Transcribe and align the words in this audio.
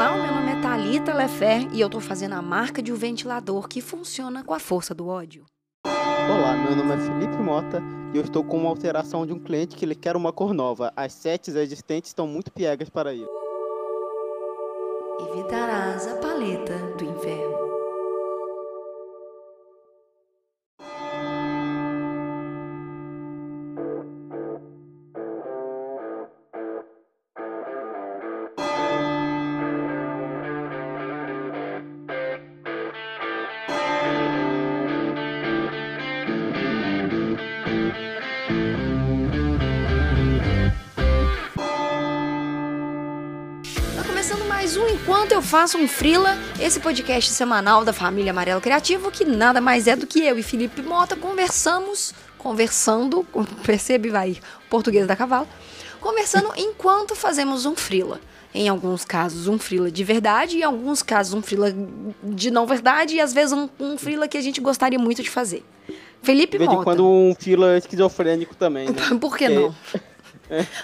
Olá, 0.00 0.16
meu 0.16 0.34
nome 0.34 0.52
é 0.52 0.62
Thalita 0.62 1.12
Lefer 1.12 1.68
e 1.74 1.80
eu 1.82 1.90
tô 1.90 2.00
fazendo 2.00 2.32
a 2.32 2.40
marca 2.40 2.80
de 2.80 2.90
um 2.90 2.96
ventilador 2.96 3.68
que 3.68 3.82
funciona 3.82 4.42
com 4.42 4.54
a 4.54 4.58
força 4.58 4.94
do 4.94 5.06
ódio. 5.06 5.44
Olá, 5.84 6.56
meu 6.56 6.74
nome 6.74 6.94
é 6.94 6.96
Felipe 6.96 7.36
Mota 7.36 7.82
e 8.14 8.16
eu 8.16 8.22
estou 8.22 8.42
com 8.42 8.56
uma 8.56 8.70
alteração 8.70 9.26
de 9.26 9.34
um 9.34 9.38
cliente 9.38 9.76
que 9.76 9.84
ele 9.84 9.94
quer 9.94 10.16
uma 10.16 10.32
cor 10.32 10.54
nova. 10.54 10.90
As 10.96 11.12
setes 11.12 11.54
existentes 11.54 12.08
estão 12.08 12.26
muito 12.26 12.50
piegas 12.50 12.88
para 12.88 13.12
ele. 13.12 13.28
Evitarás 15.28 16.06
a 16.06 16.14
paleta 16.16 16.78
do 16.96 17.04
inferno. 17.04 17.49
Faço 45.50 45.76
um 45.78 45.88
Frila, 45.88 46.38
esse 46.60 46.78
podcast 46.78 47.28
semanal 47.32 47.84
da 47.84 47.92
família 47.92 48.30
Amarelo 48.30 48.60
Criativo, 48.60 49.10
que 49.10 49.24
nada 49.24 49.60
mais 49.60 49.88
é 49.88 49.96
do 49.96 50.06
que 50.06 50.24
eu 50.24 50.38
e 50.38 50.44
Felipe 50.44 50.80
Mota 50.80 51.16
conversamos, 51.16 52.14
conversando, 52.38 53.26
percebe, 53.66 54.10
vai, 54.10 54.36
português 54.68 55.08
da 55.08 55.16
cavalo, 55.16 55.48
conversando 56.00 56.52
enquanto 56.56 57.16
fazemos 57.16 57.66
um 57.66 57.74
Frila. 57.74 58.20
Em 58.54 58.68
alguns 58.68 59.04
casos, 59.04 59.48
um 59.48 59.58
Frila 59.58 59.90
de 59.90 60.04
verdade, 60.04 60.58
em 60.58 60.62
alguns 60.62 61.02
casos, 61.02 61.34
um 61.34 61.42
Frila 61.42 61.74
de 62.22 62.48
não 62.52 62.64
verdade, 62.64 63.16
e 63.16 63.20
às 63.20 63.32
vezes 63.32 63.52
um, 63.52 63.68
um 63.80 63.98
Frila 63.98 64.28
que 64.28 64.38
a 64.38 64.40
gente 64.40 64.60
gostaria 64.60 65.00
muito 65.00 65.20
de 65.20 65.30
fazer. 65.30 65.64
Felipe 66.22 66.58
De 66.58 66.64
Mota. 66.64 66.84
quando 66.84 67.04
um 67.04 67.34
fila 67.36 67.76
esquizofrênico 67.76 68.54
também, 68.54 68.88
né? 68.88 68.94
Por 69.20 69.36
que 69.36 69.48
não? 69.48 69.74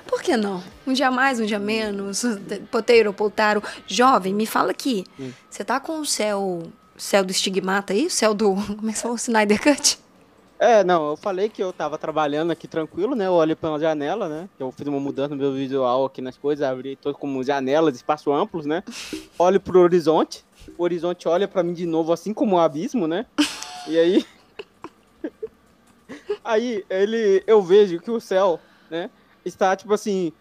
Por 0.07 0.23
que 0.23 0.37
não? 0.37 0.63
Um 0.87 0.93
dia 0.93 1.11
mais, 1.11 1.41
um 1.41 1.47
dia 1.47 1.59
menos, 1.59 2.23
poteiro, 2.71 3.13
poltaro. 3.13 3.63
Jovem, 3.87 4.35
me 4.35 4.47
fala 4.47 4.71
aqui. 4.71 5.05
Você 5.51 5.65
tá 5.65 5.81
com 5.81 6.01
o 6.01 6.07
céu, 6.07 6.63
céu 6.97 7.25
do 7.25 7.31
estigmata 7.31 7.93
aí? 7.93 8.07
O 8.07 8.11
céu 8.11 8.35
do, 8.35 8.55
como 8.55 8.91
é 8.91 8.93
que? 8.93 9.07
O 9.07 9.15
Snyder 9.15 9.61
Cut? 9.63 9.99
É, 10.59 10.83
não, 10.83 11.11
eu 11.11 11.17
falei 11.17 11.51
que 11.51 11.63
eu 11.63 11.71
tava 11.71 11.99
trabalhando 11.99 12.51
aqui 12.51 12.67
tranquilo, 12.67 13.15
né? 13.15 13.27
Eu 13.27 13.33
olhei 13.33 13.55
pela 13.55 13.79
janela, 13.79 14.27
né? 14.27 14.49
Eu 14.59 14.73
fiz 14.73 14.87
uma 14.87 14.99
mudança 14.99 15.29
no 15.29 15.37
meu 15.37 15.53
visual 15.53 16.07
aqui 16.07 16.23
nas 16.23 16.39
coisas, 16.39 16.67
abri 16.67 16.97
todo 16.97 17.15
como 17.15 17.45
janelas, 17.45 17.95
espaço 17.95 18.33
amplos, 18.33 18.65
né? 18.65 18.83
Olho 19.39 19.61
pro 19.61 19.81
horizonte, 19.81 20.45
o 20.79 20.83
horizonte 20.83 21.29
olha 21.29 21.47
pra 21.47 21.63
mim 21.63 21.75
de 21.75 21.85
novo, 21.85 22.11
assim 22.11 22.33
como 22.33 22.57
um 22.57 22.59
abismo, 22.59 23.07
né? 23.07 23.27
E 23.87 23.99
aí. 23.99 24.27
aí 26.43 26.85
ele, 26.89 27.45
eu 27.47 27.61
vejo 27.61 28.01
que 28.01 28.11
o 28.11 28.19
céu, 28.19 28.59
né? 28.91 29.11
Está 29.47 29.77
tipo 29.77 29.95
assim, 29.95 30.33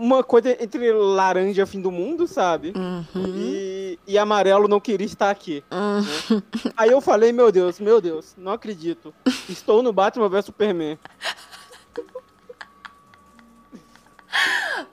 uma 0.00 0.24
coisa 0.24 0.56
entre 0.62 0.90
laranja 0.92 1.66
fim 1.66 1.78
do 1.78 1.90
mundo, 1.90 2.26
sabe? 2.26 2.72
Uhum. 2.74 3.34
E, 3.36 3.98
e 4.06 4.16
amarelo 4.16 4.66
não 4.66 4.80
queria 4.80 5.06
estar 5.06 5.28
aqui. 5.28 5.62
Uhum. 5.70 6.42
Aí 6.74 6.90
eu 6.90 7.02
falei, 7.02 7.32
meu 7.32 7.52
Deus, 7.52 7.78
meu 7.78 8.00
Deus, 8.00 8.34
não 8.38 8.52
acredito. 8.52 9.12
Estou 9.46 9.82
no 9.82 9.92
Batman 9.92 10.30
vs 10.30 10.46
Superman. 10.46 10.98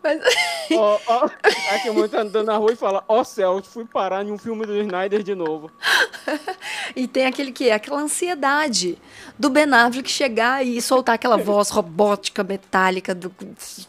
Mas- 0.04 0.22
Ó, 0.72 1.00
ó, 1.08 1.30
aqui 1.74 1.90
muito 1.92 2.16
andando 2.18 2.46
na 2.48 2.58
rua 2.58 2.74
e 2.74 2.76
fala, 2.76 3.04
ó 3.08 3.24
céu, 3.24 3.62
fui 3.64 3.86
parar 3.86 4.26
em 4.26 4.32
um 4.32 4.38
filme 4.38 4.66
do 4.66 4.78
Snyder 4.82 5.24
de 5.24 5.34
novo. 5.34 5.72
E 6.96 7.08
tem 7.08 7.26
aquele 7.26 7.52
que 7.52 7.70
é 7.70 7.74
aquela 7.74 8.02
ansiedade 8.02 8.98
do 9.40 9.50
Ben 9.50 9.72
Affleck 9.74 10.10
chegar 10.10 10.66
e 10.66 10.82
soltar 10.82 11.16
aquela 11.16 11.38
voz 11.38 11.70
robótica, 11.70 12.44
metálica 12.44 13.16
do. 13.16 13.34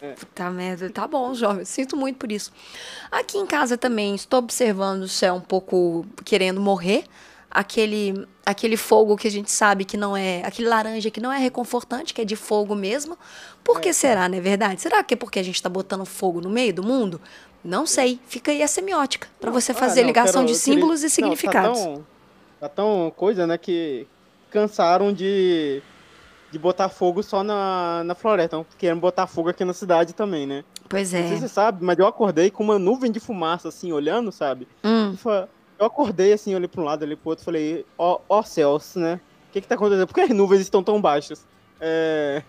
É. 0.01 0.13
Puta 0.13 0.51
merda. 0.51 0.89
Tá 0.91 1.07
bom, 1.07 1.35
jovem. 1.35 1.65
Sinto 1.65 1.97
muito 1.97 2.17
por 2.17 2.31
isso. 2.31 2.53
Aqui 3.11 3.39
em 3.39 3.47
casa 3.47 3.77
também 3.77 4.15
estou 4.15 4.39
observando 4.39 5.03
o 5.03 5.09
céu 5.09 5.35
um 5.35 5.41
pouco 5.41 6.07
querendo 6.25 6.61
morrer. 6.61 7.05
Aquele, 7.51 8.27
aquele 8.45 8.77
fogo 8.77 9.17
que 9.17 9.27
a 9.27 9.31
gente 9.31 9.51
sabe 9.51 9.85
que 9.85 9.97
não 9.97 10.15
é. 10.17 10.43
Aquele 10.45 10.69
laranja 10.69 11.11
que 11.11 11.21
não 11.21 11.33
é 11.33 11.39
reconfortante, 11.39 12.13
que 12.13 12.21
é 12.21 12.25
de 12.25 12.37
fogo 12.37 12.75
mesmo. 12.75 13.17
Por 13.65 13.81
que 13.81 13.93
será, 13.93 14.29
não 14.29 14.37
é 14.37 14.41
verdade? 14.41 14.81
Será 14.83 15.03
que 15.03 15.15
é 15.15 15.17
porque 15.17 15.39
a 15.39 15.43
gente 15.43 15.63
tá 15.63 15.69
botando 15.69 16.05
fogo 16.05 16.41
no 16.43 16.51
meio 16.51 16.75
do 16.75 16.83
mundo? 16.83 17.21
Não 17.65 17.87
sei. 17.87 18.21
Fica 18.29 18.51
aí 18.53 18.63
a 18.63 18.69
semiótica. 18.69 19.29
Pra 19.41 19.51
você 19.51 19.73
Ah, 19.73 19.75
fazer 19.75 20.03
não, 20.03 20.09
ligação 20.09 20.43
quero- 20.43 20.47
de 20.47 20.53
eu 20.53 20.59
queria- 20.59 20.75
símbolos 20.75 21.01
e 21.01 21.05
não, 21.05 21.11
significados. 21.11 21.79
Tá 21.79 21.85
tão, 21.85 22.07
tá 22.61 22.69
tão 22.69 23.13
coisa, 23.17 23.47
né, 23.47 23.57
que 23.57 24.07
cansaram 24.51 25.13
de, 25.13 25.83
de 26.53 26.59
botar 26.59 26.89
fogo 26.91 27.23
só 27.23 27.43
na, 27.43 28.03
na 28.05 28.15
floresta. 28.15 28.57
Estão 28.59 28.67
querendo 28.79 29.01
botar 29.01 29.27
fogo 29.27 29.49
aqui 29.49 29.65
na 29.65 29.73
cidade 29.73 30.13
também, 30.15 30.47
né? 30.47 30.65
Pois 30.89 31.13
Não 31.13 31.21
sei 31.21 31.29
se 31.29 31.35
é. 31.35 31.39
você 31.41 31.49
sabe, 31.49 31.83
mas 31.85 31.99
eu 31.99 32.07
acordei 32.07 32.51
com 32.51 32.63
uma 32.63 32.79
nuvem 32.79 33.11
de 33.11 33.21
fumaça, 33.21 33.69
assim, 33.69 33.91
olhando, 33.93 34.31
sabe? 34.31 34.69
Hum. 34.85 35.17
Fa- 35.17 35.49
Eu 35.79 35.87
acordei 35.87 36.33
assim, 36.33 36.55
olhei 36.55 36.67
pra 36.67 36.81
um 36.81 36.85
lado, 36.85 37.03
olhei 37.05 37.17
pro 37.17 37.31
outro, 37.31 37.45
falei, 37.45 37.87
ó, 37.97 38.21
ó 38.29 38.43
céus, 38.43 38.97
né? 38.97 39.21
O 39.49 39.53
que 39.53 39.61
que 39.61 39.69
tá 39.69 39.77
acontecendo? 39.77 40.07
Por 40.07 40.15
que 40.15 40.21
as 40.21 40.31
nuvens 40.31 40.61
estão 40.61 40.83
tão 40.83 41.01
baixas? 41.01 41.47
É... 41.81 42.43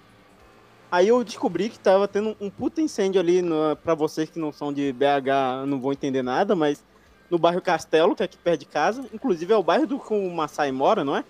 Aí 0.92 1.08
eu 1.08 1.24
descobri 1.24 1.70
que 1.70 1.80
tava 1.80 2.08
tendo 2.08 2.36
um 2.42 2.50
puta 2.50 2.82
incêndio 2.82 3.22
ali, 3.22 3.44
no, 3.44 3.76
pra 3.76 3.94
vocês 3.94 4.30
que 4.30 4.40
não 4.40 4.52
são 4.52 4.74
de 4.74 4.92
BH, 4.92 5.68
não 5.68 5.80
vão 5.80 5.92
entender 5.92 6.24
nada, 6.24 6.56
mas 6.56 6.84
no 7.30 7.38
bairro 7.38 7.62
Castelo, 7.62 8.16
que 8.16 8.24
é 8.24 8.26
aqui 8.26 8.38
perto 8.38 8.62
de 8.62 8.66
casa, 8.66 9.06
inclusive 9.14 9.54
é 9.54 9.56
o 9.56 9.62
bairro 9.62 9.86
do 9.86 10.00
que 10.00 10.12
o 10.12 10.30
Massai 10.32 10.72
mora, 10.72 11.04
não 11.04 11.16
é? 11.16 11.24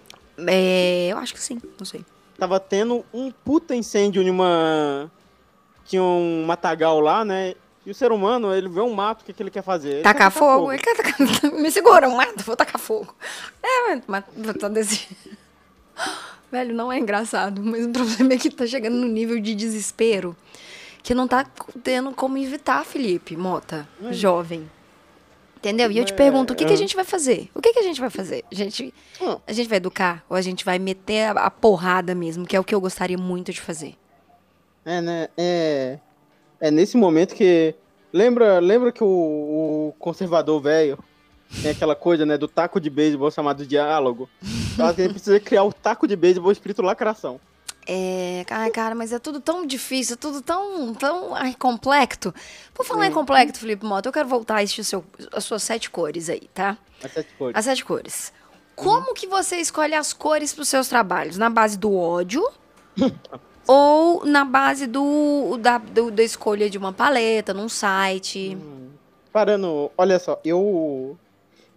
É, 0.48 1.10
eu 1.10 1.18
acho 1.18 1.34
que 1.34 1.42
sim, 1.42 1.60
não 1.78 1.86
sei. 1.86 2.06
Tava 2.38 2.58
tendo 2.58 3.06
um 3.14 3.30
puta 3.30 3.76
incêndio 3.76 4.22
em 4.22 4.30
uma... 4.30 5.12
Tinha 5.84 6.02
um 6.02 6.46
matagal 6.46 7.02
lá, 7.02 7.26
né? 7.26 7.56
E 7.86 7.92
o 7.92 7.96
ser 7.96 8.12
humano, 8.12 8.54
ele 8.54 8.68
vê 8.68 8.82
um 8.82 8.94
mato, 8.94 9.22
o 9.22 9.26
que, 9.26 9.34
que 9.34 9.42
ele 9.42 9.50
quer 9.50 9.64
fazer? 9.64 9.90
Ele 9.90 9.98
quer 10.04 10.14
Tacar 10.14 10.32
fogo? 10.32 10.72
Ele 10.72 10.82
quer 10.82 10.96
tacar... 10.96 11.52
Me 11.60 11.72
segura, 11.72 12.08
um 12.10 12.18
mato, 12.18 12.44
vou 12.44 12.56
tacar 12.56 12.80
fogo. 12.80 13.16
É, 13.64 14.02
mas 14.06 14.24
tá 14.60 14.68
desse... 14.68 15.08
Velho, 16.52 16.74
não 16.74 16.92
é 16.92 16.98
engraçado, 16.98 17.62
mas 17.64 17.86
o 17.86 17.90
problema 17.90 18.34
é 18.34 18.38
que 18.38 18.50
tá 18.50 18.66
chegando 18.66 18.96
no 18.96 19.08
nível 19.08 19.40
de 19.40 19.54
desespero 19.54 20.36
que 21.04 21.14
não 21.14 21.28
tá 21.28 21.46
tendo 21.84 22.12
como 22.12 22.38
evitar, 22.38 22.84
Felipe 22.86 23.36
Mota, 23.38 23.88
Mas- 24.00 24.18
jovem. 24.18 24.70
Entendeu? 25.58 25.92
E 25.92 25.98
eu 25.98 26.06
te 26.06 26.14
Mas- 26.14 26.18
pergunto, 26.18 26.54
o 26.54 26.56
que, 26.56 26.64
que 26.64 26.72
a 26.72 26.74
ah. 26.74 26.78
gente 26.78 26.96
vai 26.96 27.04
fazer? 27.04 27.50
O 27.54 27.62
que, 27.62 27.74
que 27.74 27.80
a 27.80 27.84
gente 27.84 28.00
vai 28.00 28.10
fazer? 28.10 28.46
A 28.50 28.56
gente, 28.56 28.94
Ah. 29.22 29.38
a 29.46 29.52
gente 29.52 29.68
vai 29.68 29.78
educar 29.78 30.24
ou 30.30 30.38
a 30.38 30.42
gente 30.42 30.64
vai 30.64 30.80
meter 30.80 31.26
a, 31.26 31.32
a 31.32 31.52
porrada 31.52 32.16
mesmo, 32.16 32.46
que 32.46 32.56
é 32.56 32.60
o 32.60 32.64
que 32.64 32.74
eu 32.74 32.80
gostaria 32.80 33.18
muito 33.18 33.52
de 33.52 33.60
fazer? 33.60 33.96
É, 34.86 35.02
né? 35.02 35.28
É, 35.38 36.00
é 36.60 36.72
nesse 36.72 36.98
momento 36.98 37.36
que. 37.36 37.76
Lembra, 38.12 38.60
lembra 38.60 38.92
que 38.92 39.04
o, 39.04 39.08
o 39.08 39.94
conservador 40.00 40.60
velho 40.60 40.98
tem 41.62 41.72
aquela 41.72 41.96
coisa, 41.96 42.26
né, 42.26 42.38
do 42.40 42.48
taco 42.48 42.80
de 42.80 42.90
beisebol 42.90 43.30
chamado 43.30 43.66
diálogo? 43.66 44.28
Ele 44.98 45.10
precisa 45.10 45.40
criar 45.40 45.64
o 45.64 45.72
taco 45.72 46.08
de 46.08 46.16
beisebol 46.16 46.52
escrito 46.52 46.82
lacração. 46.82 47.40
É, 47.88 48.46
ai, 48.50 48.70
cara, 48.72 48.94
mas 48.94 49.12
é 49.12 49.20
tudo 49.20 49.40
tão 49.40 49.66
difícil, 49.66 50.14
é 50.14 50.18
tudo 50.18 50.42
tão, 50.42 50.94
tão 50.94 51.34
ai, 51.36 51.56
complexo. 51.58 52.34
Por 52.74 52.86
falar 52.86 53.08
em 53.08 53.10
Hum. 53.10 53.14
complexo, 53.14 53.60
Felipe 53.62 53.86
Mota, 53.86 54.10
eu 54.10 54.14
quero 54.14 54.28
voltar 54.28 54.56
a 54.56 54.60
assistir 54.60 54.84
seu, 54.84 55.04
as 55.32 55.44
suas 55.44 55.64
sete 55.64 55.90
cores 55.90 56.30
aí, 56.30 56.50
tá? 56.54 56.78
As 57.04 57.12
sete 57.12 57.30
cores. 57.38 57.56
As 57.58 57.66
sete 57.66 57.84
cores. 57.86 58.34
Como 58.76 59.14
que 59.14 59.28
você 59.28 59.58
escolhe 59.58 59.94
as 59.96 60.14
cores 60.14 60.54
para 60.54 60.62
os 60.62 60.68
seus 60.70 60.88
trabalhos? 60.88 61.38
Na 61.38 61.50
base 61.50 61.78
do 61.78 61.94
ódio? 61.96 62.48
ou 63.72 64.26
na 64.26 64.44
base 64.44 64.88
do 64.88 65.56
da, 65.62 65.78
do- 65.78 66.10
da 66.10 66.24
escolha 66.24 66.68
de 66.70 66.78
uma 66.78 66.92
paleta, 66.92 67.54
num 67.54 67.70
site? 67.70 68.58
Hum. 68.60 68.90
Parando, 69.32 69.92
olha 69.96 70.18
só, 70.18 70.40
eu. 70.44 71.16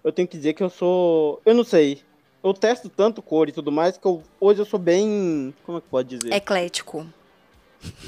Eu 0.02 0.10
tenho 0.10 0.26
que 0.26 0.38
dizer 0.38 0.54
que 0.54 0.62
eu 0.62 0.70
sou. 0.70 1.40
Eu 1.44 1.54
não 1.54 1.62
sei. 1.64 2.00
Eu 2.42 2.54
testo 2.54 2.88
tanto 2.88 3.20
cor 3.20 3.48
e 3.48 3.52
tudo 3.52 3.70
mais 3.70 3.98
que 3.98 4.06
eu, 4.06 4.22
hoje 4.40 4.60
eu 4.60 4.64
sou 4.64 4.78
bem. 4.80 5.54
Como 5.64 5.76
é 5.78 5.80
que 5.82 5.86
pode 5.88 6.08
dizer? 6.16 6.32
Eclético. 6.32 7.06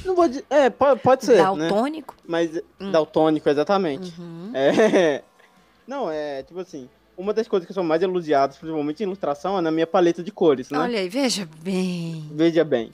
Não 0.05 0.15
vou 0.17 0.27
dizer. 0.29 0.45
É, 0.49 0.71
pode, 0.71 1.01
pode 1.01 1.25
ser. 1.27 1.37
Né? 1.37 1.43
Daltônico? 1.43 2.15
Mas. 2.27 2.57
Hum. 2.81 2.91
Daltônico, 2.91 3.49
exatamente. 3.51 4.13
Uhum. 4.19 4.51
É. 4.55 5.23
Não, 5.87 6.11
é 6.11 6.43
tipo 6.43 6.59
assim. 6.59 6.89
Uma 7.17 7.33
das 7.35 7.47
coisas 7.47 7.67
que 7.67 7.71
eu 7.71 7.75
sou 7.75 7.85
mais 7.85 8.03
elogiado, 8.03 8.57
principalmente 8.57 9.01
em 9.01 9.07
ilustração, 9.07 9.57
é 9.59 9.61
na 9.61 9.71
minha 9.71 9.87
paleta 9.87 10.21
de 10.23 10.33
cores, 10.33 10.69
né? 10.71 10.79
Olha 10.79 10.99
aí, 10.99 11.09
veja 11.09 11.47
bem. 11.63 12.29
Veja 12.33 12.65
bem. 12.65 12.91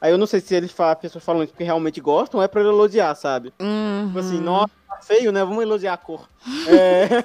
Aí 0.00 0.10
eu 0.10 0.18
não 0.18 0.26
sei 0.26 0.40
se 0.40 0.54
eles 0.54 0.72
falam, 0.72 0.96
pessoas 0.96 1.22
falam 1.22 1.42
isso 1.42 1.52
porque 1.52 1.64
realmente 1.64 2.00
gostam 2.00 2.38
ou 2.40 2.44
é 2.44 2.48
pra 2.48 2.62
elogiar, 2.62 3.14
sabe? 3.14 3.52
Uhum. 3.60 4.06
Tipo 4.06 4.18
assim, 4.18 4.40
nossa, 4.40 4.72
tá 4.88 4.96
feio, 5.02 5.30
né? 5.30 5.44
Vamos 5.44 5.62
elogiar 5.62 5.92
a 5.94 5.98
cor. 5.98 6.28
É. 6.68 7.24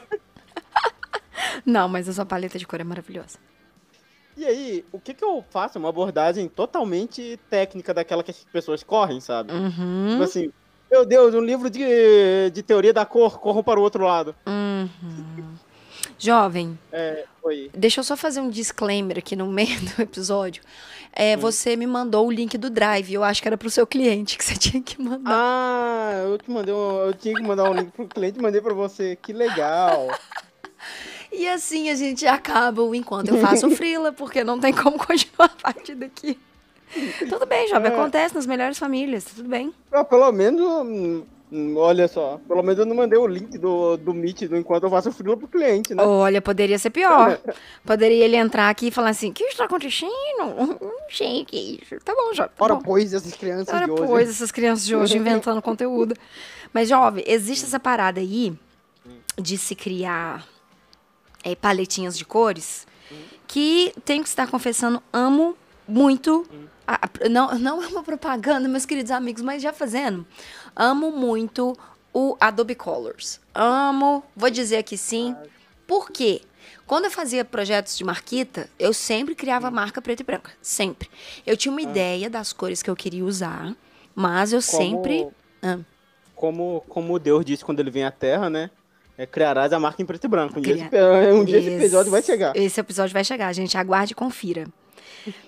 Não, 1.66 1.88
mas 1.88 2.08
a 2.10 2.14
sua 2.14 2.26
paleta 2.26 2.60
de 2.60 2.68
cor 2.68 2.80
é 2.82 2.84
maravilhosa. 2.84 3.38
E 4.38 4.46
aí, 4.46 4.86
o 4.92 5.00
que 5.00 5.14
que 5.14 5.24
eu 5.24 5.44
faço? 5.50 5.80
Uma 5.80 5.90
abordagem 5.90 6.48
totalmente 6.50 7.40
técnica 7.50 7.94
daquela 7.94 8.24
que 8.24 8.32
as 8.32 8.44
pessoas 8.52 8.84
correm, 8.84 9.22
sabe? 9.22 9.54
Uhum. 9.54 10.08
Tipo 10.12 10.24
assim, 10.24 10.52
Meu 10.92 11.06
Deus, 11.06 11.34
um 11.34 11.42
livro 11.42 11.70
de, 11.70 12.52
de 12.52 12.62
teoria 12.62 12.94
da 12.94 13.06
cor, 13.06 13.40
corram 13.40 13.64
para 13.64 13.80
o 13.80 13.84
outro 13.84 14.04
lado. 14.04 14.36
Uhum. 14.46 15.55
Jovem, 16.18 16.78
É, 16.92 17.26
foi. 17.42 17.70
deixa 17.74 18.00
eu 18.00 18.04
só 18.04 18.16
fazer 18.16 18.40
um 18.40 18.50
disclaimer 18.50 19.18
aqui 19.18 19.36
no 19.36 19.48
meio 19.48 19.80
do 19.96 20.02
episódio. 20.02 20.64
É, 21.14 21.38
Você 21.38 21.76
me 21.76 21.88
mandou 21.88 22.28
o 22.28 22.32
link 22.32 22.58
do 22.58 22.70
Drive. 22.70 23.14
Eu 23.14 23.24
acho 23.24 23.42
que 23.42 23.48
era 23.48 23.58
pro 23.58 23.70
seu 23.70 23.86
cliente 23.88 24.38
que 24.38 24.44
você 24.44 24.56
tinha 24.60 24.82
que 24.84 25.02
mandar. 25.02 25.32
Ah, 25.34 26.12
eu 26.26 26.38
te 26.38 26.50
mandei 26.52 26.74
um, 26.74 26.98
eu 27.08 27.14
tinha 27.14 27.34
que 27.36 27.42
mandar 27.44 27.70
um 27.70 27.74
link 27.74 27.92
pro 27.92 28.08
cliente, 28.08 28.42
mandei 28.42 28.60
pra 28.62 28.74
você. 28.74 29.16
Que 29.16 29.32
legal. 29.34 30.08
E 31.32 31.50
assim 31.50 31.90
a 31.90 31.96
gente 31.96 32.26
acaba 32.26 32.82
o 32.82 32.96
enquanto 32.96 33.28
eu 33.30 33.42
faço 33.42 33.68
o 33.68 33.72
Freela, 33.72 34.14
porque 34.14 34.42
não 34.44 34.58
tem 34.58 34.72
como 34.72 34.98
continuar 34.98 35.48
a 35.48 35.62
partir 35.74 35.96
daqui. 35.96 36.40
Tudo 37.28 37.46
bem, 37.46 37.68
jovem, 37.68 37.92
É. 37.92 37.94
acontece 37.94 38.36
nas 38.36 38.46
melhores 38.46 38.78
famílias, 38.80 39.26
tudo 39.26 39.50
bem. 39.50 39.74
Ah, 39.92 40.04
pelo 40.06 40.32
menos, 40.32 40.62
hum, 40.62 40.84
hum, 40.86 41.26
olha 41.78 42.08
só, 42.08 42.40
pelo 42.48 42.62
menos 42.64 42.80
eu 42.80 42.86
não 42.86 42.96
mandei 42.96 43.18
o 43.18 43.28
link 43.28 43.58
do, 43.58 43.98
do 43.98 44.14
Meet 44.14 44.44
do 44.48 44.58
enquanto 44.58 44.84
eu 44.84 44.90
faço 44.90 45.12
frio 45.12 45.38
pro 45.38 45.48
cliente, 45.48 45.94
né? 45.94 46.04
Olha, 46.04 46.42
poderia 46.42 46.78
ser 46.80 46.90
pior. 46.90 47.40
Poderia 47.86 48.26
ele 48.26 48.36
entrar 48.36 48.70
aqui 48.70 48.88
e 48.88 48.92
falar 48.92 49.10
assim: 49.10 49.30
o 49.30 49.34
que 49.34 49.44
está 49.44 49.66
acontecendo? 49.66 50.12
Não 50.40 50.78
sei 51.10 51.44
o 51.44 51.46
que 51.46 51.56
é 51.56 51.84
isso. 51.84 52.04
Tá 52.04 52.14
bom, 52.16 52.34
jovem. 52.34 52.52
Tá 52.58 52.64
Ora, 52.66 52.76
bom. 52.76 52.82
pois, 52.82 53.14
essas 53.14 53.34
crianças 53.34 53.74
Ora, 53.74 53.86
de 53.86 53.92
hoje. 53.92 54.04
pois, 54.08 54.30
essas 54.30 54.52
crianças 54.52 54.86
de 54.86 54.96
hoje 54.96 55.18
inventando 55.18 55.62
conteúdo. 55.64 56.16
Mas, 56.74 56.90
jovem, 56.90 57.24
existe 57.28 57.66
essa 57.66 57.80
parada 57.80 58.20
aí 58.20 58.54
de 59.38 59.58
se 59.58 59.76
criar 59.76 60.46
é, 61.44 61.56
paletinhas 61.56 62.18
de 62.18 62.26
cores 62.26 62.88
que 63.48 63.94
tenho 64.04 64.24
que 64.24 64.30
estar 64.30 64.48
confessando, 64.48 65.02
amo 65.14 65.56
muito. 65.88 66.46
a- 66.88 66.96
a- 67.06 67.30
não, 67.30 67.58
não 67.60 67.82
é 67.84 67.88
uma 67.88 68.04
propaganda, 68.04 68.68
meus 68.68 68.86
queridos 68.86 69.12
amigos, 69.12 69.42
mas 69.44 69.62
já 69.62 69.72
fazendo. 69.72 70.26
Amo 70.76 71.12
muito 71.12 71.78
o 72.14 72.36
Adobe 72.40 72.76
Colors. 72.76 73.40
Amo, 73.54 74.24
vou 74.36 74.50
dizer 74.50 74.78
aqui 74.78 74.98
sim. 74.98 75.36
Por 75.88 76.10
quê? 76.12 76.42
Quando 76.88 77.06
eu 77.06 77.12
fazia 77.12 77.44
projetos 77.46 77.98
de 77.98 78.04
marquita, 78.04 78.70
eu 78.78 78.94
sempre 78.94 79.34
criava 79.36 79.72
marca 79.72 80.02
preta 80.02 80.22
e 80.22 80.26
branca. 80.26 80.52
Sempre. 80.62 81.10
Eu 81.46 81.56
tinha 81.58 81.72
uma 81.72 81.82
ideia 81.82 82.30
das 82.30 82.54
cores 82.54 82.82
que 82.84 82.90
eu 82.90 82.96
queria 82.96 83.24
usar, 83.26 83.76
mas 84.14 84.54
eu 84.54 84.62
Como- 84.62 84.78
sempre. 84.84 85.28
Ah. 85.62 85.80
Como, 86.36 86.84
como 86.90 87.18
Deus 87.18 87.46
disse 87.46 87.64
quando 87.64 87.80
ele 87.80 87.90
vem 87.90 88.04
à 88.04 88.12
Terra, 88.12 88.50
né? 88.50 88.70
É, 89.18 89.26
criarás 89.26 89.72
a 89.72 89.80
marca 89.80 90.02
em 90.02 90.06
preto 90.06 90.26
e 90.26 90.28
branco. 90.28 90.60
Um 90.60 90.62
dia, 90.62 90.76
um 91.34 91.46
dia 91.46 91.58
esse 91.60 91.68
Esse- 91.70 91.78
episódio 91.78 92.12
vai 92.12 92.22
chegar. 92.22 92.56
Esse 92.56 92.80
episódio 92.80 93.14
vai 93.14 93.24
chegar, 93.24 93.54
gente. 93.54 93.78
Aguarde 93.78 94.12
e 94.12 94.16
confira. 94.16 94.68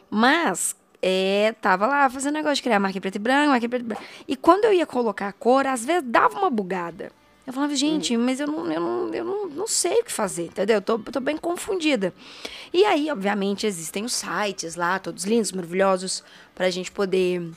Mas, 0.09 0.75
é, 1.09 1.55
tava 1.61 1.87
lá 1.87 2.09
fazendo 2.09 2.33
negócio 2.33 2.57
de 2.57 2.63
criar 2.63 2.79
marca 2.79 2.99
preto 2.99 3.15
e 3.15 3.19
branco, 3.19 3.49
marca 3.51 3.69
preto 3.69 3.81
e 3.83 3.85
branco. 3.87 4.03
E 4.27 4.35
quando 4.35 4.65
eu 4.65 4.73
ia 4.73 4.85
colocar 4.85 5.29
a 5.29 5.31
cor, 5.31 5.65
às 5.65 5.85
vezes 5.85 6.03
dava 6.05 6.37
uma 6.37 6.49
bugada. 6.49 7.11
Eu 7.45 7.53
falava, 7.53 7.73
gente, 7.75 8.17
mas 8.17 8.41
eu 8.41 8.47
não, 8.47 8.69
eu 8.69 8.81
não, 8.81 9.13
eu 9.13 9.23
não, 9.23 9.47
não 9.47 9.67
sei 9.67 10.01
o 10.01 10.03
que 10.03 10.11
fazer, 10.11 10.47
entendeu? 10.47 10.75
Eu 10.77 10.81
tô, 10.81 10.99
tô 10.99 11.21
bem 11.21 11.37
confundida. 11.37 12.13
E 12.73 12.83
aí, 12.83 13.09
obviamente, 13.09 13.65
existem 13.65 14.03
os 14.03 14.11
sites 14.13 14.75
lá, 14.75 14.99
todos 14.99 15.23
lindos, 15.23 15.53
maravilhosos, 15.53 16.25
pra 16.53 16.69
gente 16.69 16.91
poder 16.91 17.49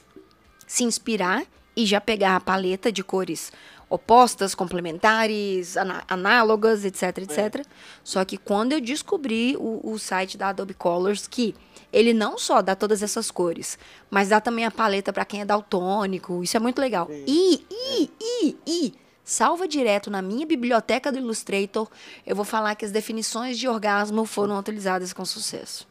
se 0.65 0.85
inspirar 0.85 1.43
e 1.77 1.85
já 1.85 2.01
pegar 2.01 2.37
a 2.37 2.41
paleta 2.41 2.93
de 2.93 3.03
cores 3.03 3.53
opostas, 3.89 4.55
complementares, 4.55 5.77
ana- 5.77 6.05
análogas, 6.07 6.85
etc, 6.85 7.19
etc. 7.19 7.67
Só 8.05 8.25
que 8.25 8.37
quando 8.37 8.71
eu 8.73 8.81
descobri 8.81 9.57
o, 9.59 9.81
o 9.83 9.99
site 9.99 10.39
da 10.39 10.51
Adobe 10.51 10.75
Colors, 10.75 11.27
que 11.27 11.57
ele 11.93 12.13
não 12.13 12.39
só 12.39 12.63
dá 12.63 12.75
todas 12.75 13.03
essas 13.03 13.31
cores, 13.31 13.79
mas 14.11 14.29
dá 14.29 14.41
também 14.41 14.65
a 14.65 14.71
paleta 14.71 15.13
para 15.13 15.25
quem 15.25 15.41
é 15.41 15.45
daltônico, 15.45 16.43
isso 16.43 16.57
é 16.57 16.61
muito 16.61 16.81
legal. 16.81 17.07
Sim. 17.07 17.25
E, 17.27 17.67
e, 17.71 18.11
e, 18.21 18.57
e, 18.67 18.95
salva 19.25 19.67
direto 19.67 20.11
na 20.11 20.23
minha 20.23 20.47
biblioteca 20.47 21.11
do 21.11 21.19
Illustrator, 21.19 21.89
eu 22.27 22.37
vou 22.37 22.45
falar 22.45 22.75
que 22.75 22.85
as 22.85 22.93
definições 22.93 23.59
de 23.59 23.69
orgasmo 23.69 24.25
foram 24.25 24.59
utilizadas 24.59 25.13
com 25.13 25.25
sucesso. 25.25 25.89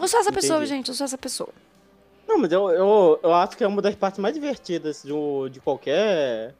Eu 0.00 0.08
sou 0.08 0.20
essa 0.20 0.32
pessoa, 0.32 0.58
Entendi. 0.58 0.70
gente, 0.70 0.88
eu 0.88 0.94
sou 0.94 1.04
essa 1.04 1.18
pessoa. 1.18 1.50
Não, 2.26 2.38
mas 2.38 2.52
eu, 2.52 2.70
eu, 2.70 3.20
eu 3.22 3.34
acho 3.34 3.56
que 3.56 3.64
é 3.64 3.66
uma 3.66 3.82
das 3.82 3.94
partes 3.94 4.20
mais 4.20 4.34
divertidas 4.34 5.02
do, 5.04 5.48
de 5.48 5.60
qualquer 5.60 6.54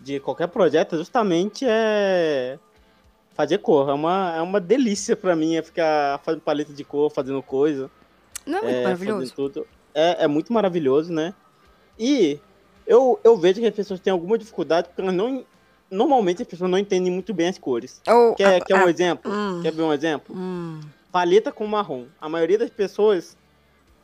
de 0.00 0.20
qualquer 0.20 0.46
projeto, 0.46 0.96
justamente 0.96 1.64
é 1.66 2.58
fazer 3.38 3.58
cor. 3.58 3.88
É 3.88 3.92
uma, 3.92 4.34
é 4.36 4.42
uma 4.42 4.60
delícia 4.60 5.14
pra 5.14 5.36
mim 5.36 5.54
é 5.54 5.62
ficar 5.62 6.18
fazendo 6.24 6.40
paleta 6.40 6.72
de 6.72 6.82
cor, 6.82 7.08
fazendo 7.08 7.40
coisa. 7.40 7.88
Não 8.44 8.58
é 8.58 8.62
muito 8.62 8.76
é, 8.76 8.82
maravilhoso? 8.82 9.32
tudo. 9.34 9.66
É, 9.94 10.24
é 10.24 10.26
muito 10.26 10.52
maravilhoso, 10.52 11.12
né? 11.12 11.32
E 11.96 12.40
eu, 12.84 13.20
eu 13.22 13.36
vejo 13.36 13.60
que 13.60 13.66
as 13.66 13.74
pessoas 13.74 14.00
têm 14.00 14.12
alguma 14.12 14.36
dificuldade 14.36 14.88
porque 14.88 15.00
elas 15.00 15.14
não. 15.14 15.44
Normalmente 15.90 16.42
as 16.42 16.48
pessoas 16.48 16.68
não 16.70 16.76
entendem 16.78 17.10
muito 17.12 17.32
bem 17.32 17.48
as 17.48 17.56
cores. 17.58 18.02
Ou, 18.06 18.34
Quer, 18.34 18.56
a- 18.56 18.60
quer 18.60 18.74
um 18.74 18.86
a- 18.86 18.90
exemplo? 18.90 19.32
hum, 19.32 19.60
Quer 19.62 19.72
ver 19.72 19.82
um 19.82 19.92
exemplo? 19.92 20.34
hum. 20.36 20.80
paleta 21.12 21.50
com 21.52 21.66
marrom. 21.66 22.06
A 22.20 22.28
maioria 22.28 22.58
das 22.58 22.68
pessoas 22.70 23.36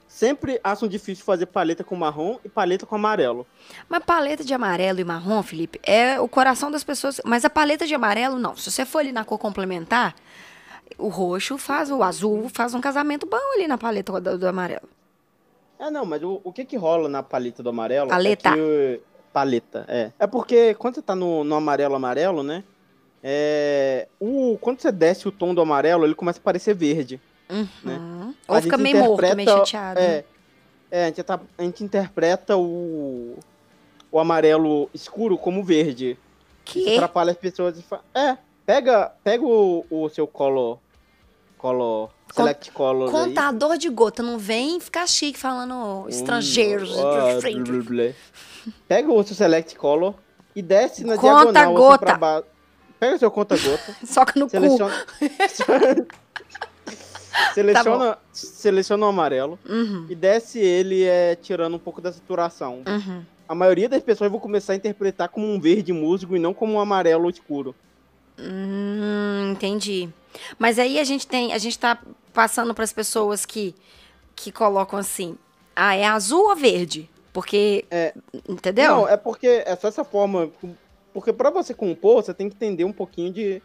sempre 0.06 0.60
acham 0.62 0.88
difícil 0.88 1.24
fazer 1.24 1.46
paleta 1.46 1.82
com 1.82 1.96
marrom 1.96 2.38
e 2.44 2.48
paleta 2.48 2.86
com 2.86 2.94
amarelo. 2.94 3.46
Mas 3.88 4.04
paleta 4.04 4.44
de 4.44 4.54
amarelo 4.54 5.00
e 5.00 5.04
marrom, 5.04 5.42
Felipe, 5.42 5.80
é 5.82 6.20
o 6.20 6.28
coração 6.28 6.70
das 6.70 6.84
pessoas. 6.84 7.20
Mas 7.24 7.44
a 7.44 7.50
paleta 7.50 7.86
de 7.86 7.94
amarelo, 7.94 8.38
não. 8.38 8.56
Se 8.56 8.70
você 8.70 8.84
for 8.84 8.98
ali 8.98 9.12
na 9.12 9.24
cor 9.24 9.38
complementar, 9.38 10.14
o 10.98 11.08
roxo 11.08 11.58
faz, 11.58 11.90
o 11.90 12.02
azul 12.02 12.48
faz 12.48 12.74
um 12.74 12.80
casamento 12.80 13.26
bom 13.26 13.52
ali 13.54 13.66
na 13.66 13.78
paleta 13.78 14.20
do, 14.20 14.38
do 14.38 14.48
amarelo. 14.48 14.88
É, 15.78 15.90
não, 15.90 16.04
mas 16.04 16.22
o, 16.22 16.40
o 16.44 16.52
que 16.52 16.64
que 16.64 16.76
rola 16.76 17.08
na 17.08 17.22
paleta 17.22 17.62
do 17.62 17.68
amarelo? 17.68 18.08
Paleta. 18.08 18.50
É 18.50 18.52
que, 18.52 19.00
paleta, 19.32 19.84
é. 19.88 20.12
É 20.18 20.26
porque 20.26 20.74
quando 20.74 20.94
você 20.94 21.02
tá 21.02 21.14
no, 21.14 21.42
no 21.44 21.54
amarelo 21.56 21.94
amarelo, 21.94 22.42
né? 22.42 22.62
É, 23.22 24.06
o, 24.20 24.58
quando 24.60 24.80
você 24.80 24.92
desce 24.92 25.26
o 25.26 25.32
tom 25.32 25.54
do 25.54 25.60
amarelo, 25.60 26.04
ele 26.04 26.14
começa 26.14 26.38
a 26.38 26.42
parecer 26.42 26.74
verde. 26.74 27.20
Uhum. 27.48 27.66
A 28.13 28.13
Ou 28.48 28.60
fica 28.62 28.76
meio 28.76 28.98
morto, 28.98 29.36
meio 29.36 29.48
chateado. 29.48 30.00
né? 30.00 30.06
É, 30.06 30.24
é 30.90 31.04
a, 31.04 31.06
gente 31.08 31.22
tá- 31.22 31.40
a 31.58 31.62
gente 31.62 31.82
interpreta 31.84 32.56
o, 32.56 33.38
o 34.12 34.18
amarelo 34.18 34.88
escuro 34.94 35.36
como 35.38 35.62
verde. 35.64 36.10
Isso 36.66 36.72
Que? 36.84 36.94
atrapalha 36.94 37.30
as 37.32 37.36
pessoas. 37.38 37.78
e 37.78 37.82
fa- 37.82 38.00
É, 38.14 38.36
pega, 38.66 39.12
pega 39.22 39.44
o, 39.44 39.84
o 39.90 40.08
seu 40.08 40.26
color. 40.26 40.78
Color. 41.58 42.08
Con- 42.34 42.42
Select 42.42 42.70
color. 42.72 43.06
aí. 43.08 43.12
Contador 43.12 43.78
de 43.78 43.88
gota, 43.88 44.22
não 44.22 44.38
vem 44.38 44.78
ficar 44.80 45.06
chique 45.06 45.38
falando 45.38 46.06
estrangeiros. 46.08 46.94
Hum, 46.96 47.02
ah. 47.06 48.72
Pega 48.88 49.12
o 49.12 49.22
seu 49.22 49.34
select 49.36 49.74
color 49.76 50.14
e 50.54 50.60
desce 50.62 51.04
na 51.04 51.16
Conta 51.16 51.52
diagonal 51.52 51.64
assim 51.64 51.74
gota. 51.74 52.44
Pega 52.98 53.16
o 53.16 53.18
seu 53.18 53.30
conta 53.30 53.56
gota. 53.56 53.96
Soca 54.06 54.32
no 54.38 54.48
cu. 54.48 54.56
seleciona. 57.54 57.82
seleciona, 57.84 58.18
seleciona 58.32 59.06
o 59.06 59.08
amarelo 59.08 59.58
Uhum, 59.68 60.06
e 60.08 60.14
desce 60.14 60.58
ele 60.58 61.04
é, 61.04 61.34
tirando 61.36 61.74
um 61.74 61.78
pouco 61.78 62.00
da 62.00 62.12
saturação. 62.12 62.82
uhum. 62.86 63.24
A 63.46 63.54
maioria 63.54 63.88
das 63.88 64.02
pessoas 64.02 64.30
vão 64.30 64.40
começar 64.40 64.72
a 64.72 64.76
interpretar 64.76 65.28
como 65.28 65.46
um 65.46 65.60
verde 65.60 65.92
musgo 65.92 66.34
e 66.34 66.38
não 66.38 66.54
como 66.54 66.72
um 66.74 66.80
amarelo 66.80 67.28
escuro. 67.28 67.74
Hum, 68.38 69.50
entendi. 69.52 70.08
Mas 70.58 70.78
aí 70.78 70.98
a 70.98 71.04
gente 71.04 71.26
tem, 71.26 71.52
a 71.52 71.58
gente 71.58 71.78
tá 71.78 71.98
passando 72.32 72.74
para 72.74 72.84
as 72.84 72.92
pessoas 72.92 73.44
que 73.46 73.74
que 74.36 74.50
colocam 74.50 74.98
assim, 74.98 75.36
ah, 75.76 75.94
é 75.94 76.04
azul 76.06 76.48
ou 76.48 76.56
verde? 76.56 77.08
Porque, 77.32 77.84
É. 77.90 78.12
entendeu? 78.48 78.96
Não, 78.96 79.08
é 79.08 79.16
porque 79.16 79.62
é 79.64 79.76
só 79.76 79.86
essa 79.88 80.02
forma. 80.04 80.50
Porque 81.12 81.32
pra 81.32 81.50
você 81.50 81.72
compor, 81.72 82.16
você 82.24 82.34
tem 82.34 82.48
que 82.48 82.56
entender 82.56 82.84
um 82.84 82.92
pouquinho 82.92 83.32
de 83.32 83.62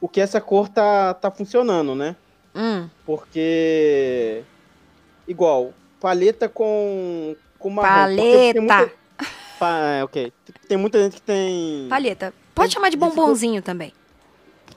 o 0.00 0.08
que 0.08 0.20
essa 0.20 0.40
cor 0.40 0.68
tá, 0.68 1.12
tá 1.14 1.28
funcionando, 1.30 1.94
né? 1.96 2.14
Hum, 2.56 2.88
Porque. 3.04 4.42
Igual, 5.28 5.72
paleta 6.00 6.48
com. 6.48 7.36
com 7.58 7.70
marrom. 7.70 8.16
paleta. 8.16 8.60
muita- 8.60 8.92
Pa- 9.58 9.78
é, 9.78 10.04
ok. 10.04 10.32
Tem 10.68 10.76
muita 10.76 11.02
gente 11.02 11.14
que 11.16 11.22
tem. 11.22 11.86
Palheta. 11.88 12.32
Pode 12.54 12.68
Tem 12.70 12.74
chamar 12.74 12.90
de 12.90 12.96
dificu- 12.96 13.14
bombonzinho 13.16 13.62
também. 13.62 13.92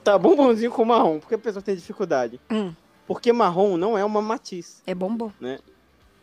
Tá 0.02 0.16
bombonzinho 0.18 0.70
com 0.70 0.84
marrom, 0.84 1.18
porque 1.18 1.34
a 1.34 1.38
pessoa 1.38 1.62
tem 1.62 1.74
dificuldade. 1.76 2.40
Hum, 2.50 2.72
Porque 3.06 3.32
marrom 3.32 3.76
não 3.76 3.98
é 3.98 4.04
uma 4.04 4.22
matiz. 4.22 4.82
é 4.86 4.94
bombom. 4.94 5.30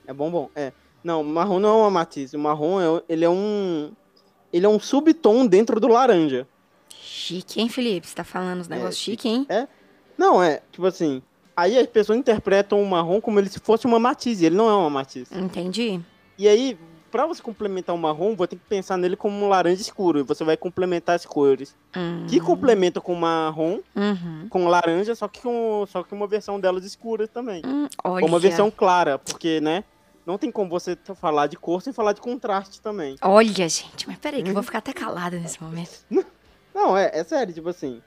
É 0.07 0.13
bombom? 0.13 0.49
É. 0.55 0.71
Não, 1.03 1.23
marrom 1.23 1.59
não 1.59 1.69
é 1.69 1.81
uma 1.83 1.91
matiz. 1.91 2.33
O 2.33 2.39
marrom 2.39 2.79
é, 2.81 3.03
ele 3.07 3.23
é 3.25 3.29
um. 3.29 3.91
Ele 4.51 4.65
é 4.65 4.69
um 4.69 4.79
subtom 4.79 5.45
dentro 5.45 5.79
do 5.79 5.87
laranja. 5.87 6.47
Chique, 6.89 7.59
hein, 7.61 7.69
Felipe? 7.69 8.07
Você 8.07 8.15
tá 8.15 8.23
falando 8.23 8.61
uns 8.61 8.67
negócios 8.67 8.95
É, 8.99 9.03
chique, 9.03 9.27
hein? 9.29 9.45
Não, 10.17 10.41
é, 10.41 10.61
tipo 10.71 10.85
assim. 10.87 11.21
Aí 11.57 11.75
as 11.79 11.87
pessoas 11.87 12.19
interpretam 12.19 12.79
o 12.79 12.85
marrom 12.85 13.19
como 13.19 13.39
ele 13.39 13.49
se 13.49 13.59
fosse 13.59 13.87
uma 13.87 13.97
matiz, 13.97 14.43
ele 14.43 14.55
não 14.55 14.69
é 14.69 14.73
uma 14.73 14.91
matiz. 14.91 15.31
Entendi. 15.31 15.99
E 16.37 16.47
aí, 16.47 16.77
pra 17.09 17.25
você 17.25 17.41
complementar 17.41 17.95
o 17.95 17.97
marrom, 17.97 18.35
você 18.35 18.49
tem 18.49 18.59
que 18.59 18.65
pensar 18.65 18.95
nele 18.95 19.15
como 19.15 19.43
um 19.43 19.49
laranja 19.49 19.81
escuro, 19.81 20.19
e 20.19 20.21
você 20.23 20.43
vai 20.43 20.55
complementar 20.55 21.15
as 21.15 21.25
cores. 21.25 21.75
Hum, 21.95 22.27
Que 22.29 22.39
complementa 22.39 23.01
com 23.01 23.15
marrom, 23.15 23.79
uhum. 23.95 24.47
com 24.47 24.67
laranja, 24.67 25.15
só 25.15 25.27
que 25.27 25.41
com 25.41 25.83
só 25.87 26.03
que 26.03 26.13
uma 26.13 26.27
versão 26.27 26.59
delas 26.59 26.85
escura 26.85 27.27
também. 27.27 27.63
Hum, 27.65 27.87
olha. 28.03 28.23
Ou 28.23 28.29
uma 28.29 28.37
versão 28.39 28.69
clara, 28.69 29.17
porque, 29.17 29.59
né? 29.59 29.83
não 30.27 30.37
tem 30.37 30.51
como 30.51 30.69
você 30.69 30.97
falar 31.15 31.47
de 31.47 31.55
cor 31.55 31.81
sem 31.81 31.93
falar 31.93 32.11
de 32.11 32.19
contraste 32.19 32.81
também. 32.81 33.15
Olha, 33.21 33.69
gente, 33.69 34.05
mas 34.05 34.17
peraí, 34.17 34.43
que 34.43 34.49
eu 34.49 34.53
vou 34.53 34.61
ficar 34.61 34.79
até 34.79 34.91
calada 34.91 35.39
nesse 35.39 35.63
momento. 35.63 36.01
Não, 36.75 36.95
é, 36.95 37.09
é 37.13 37.23
sério, 37.23 37.53
tipo 37.53 37.69
assim. 37.69 38.01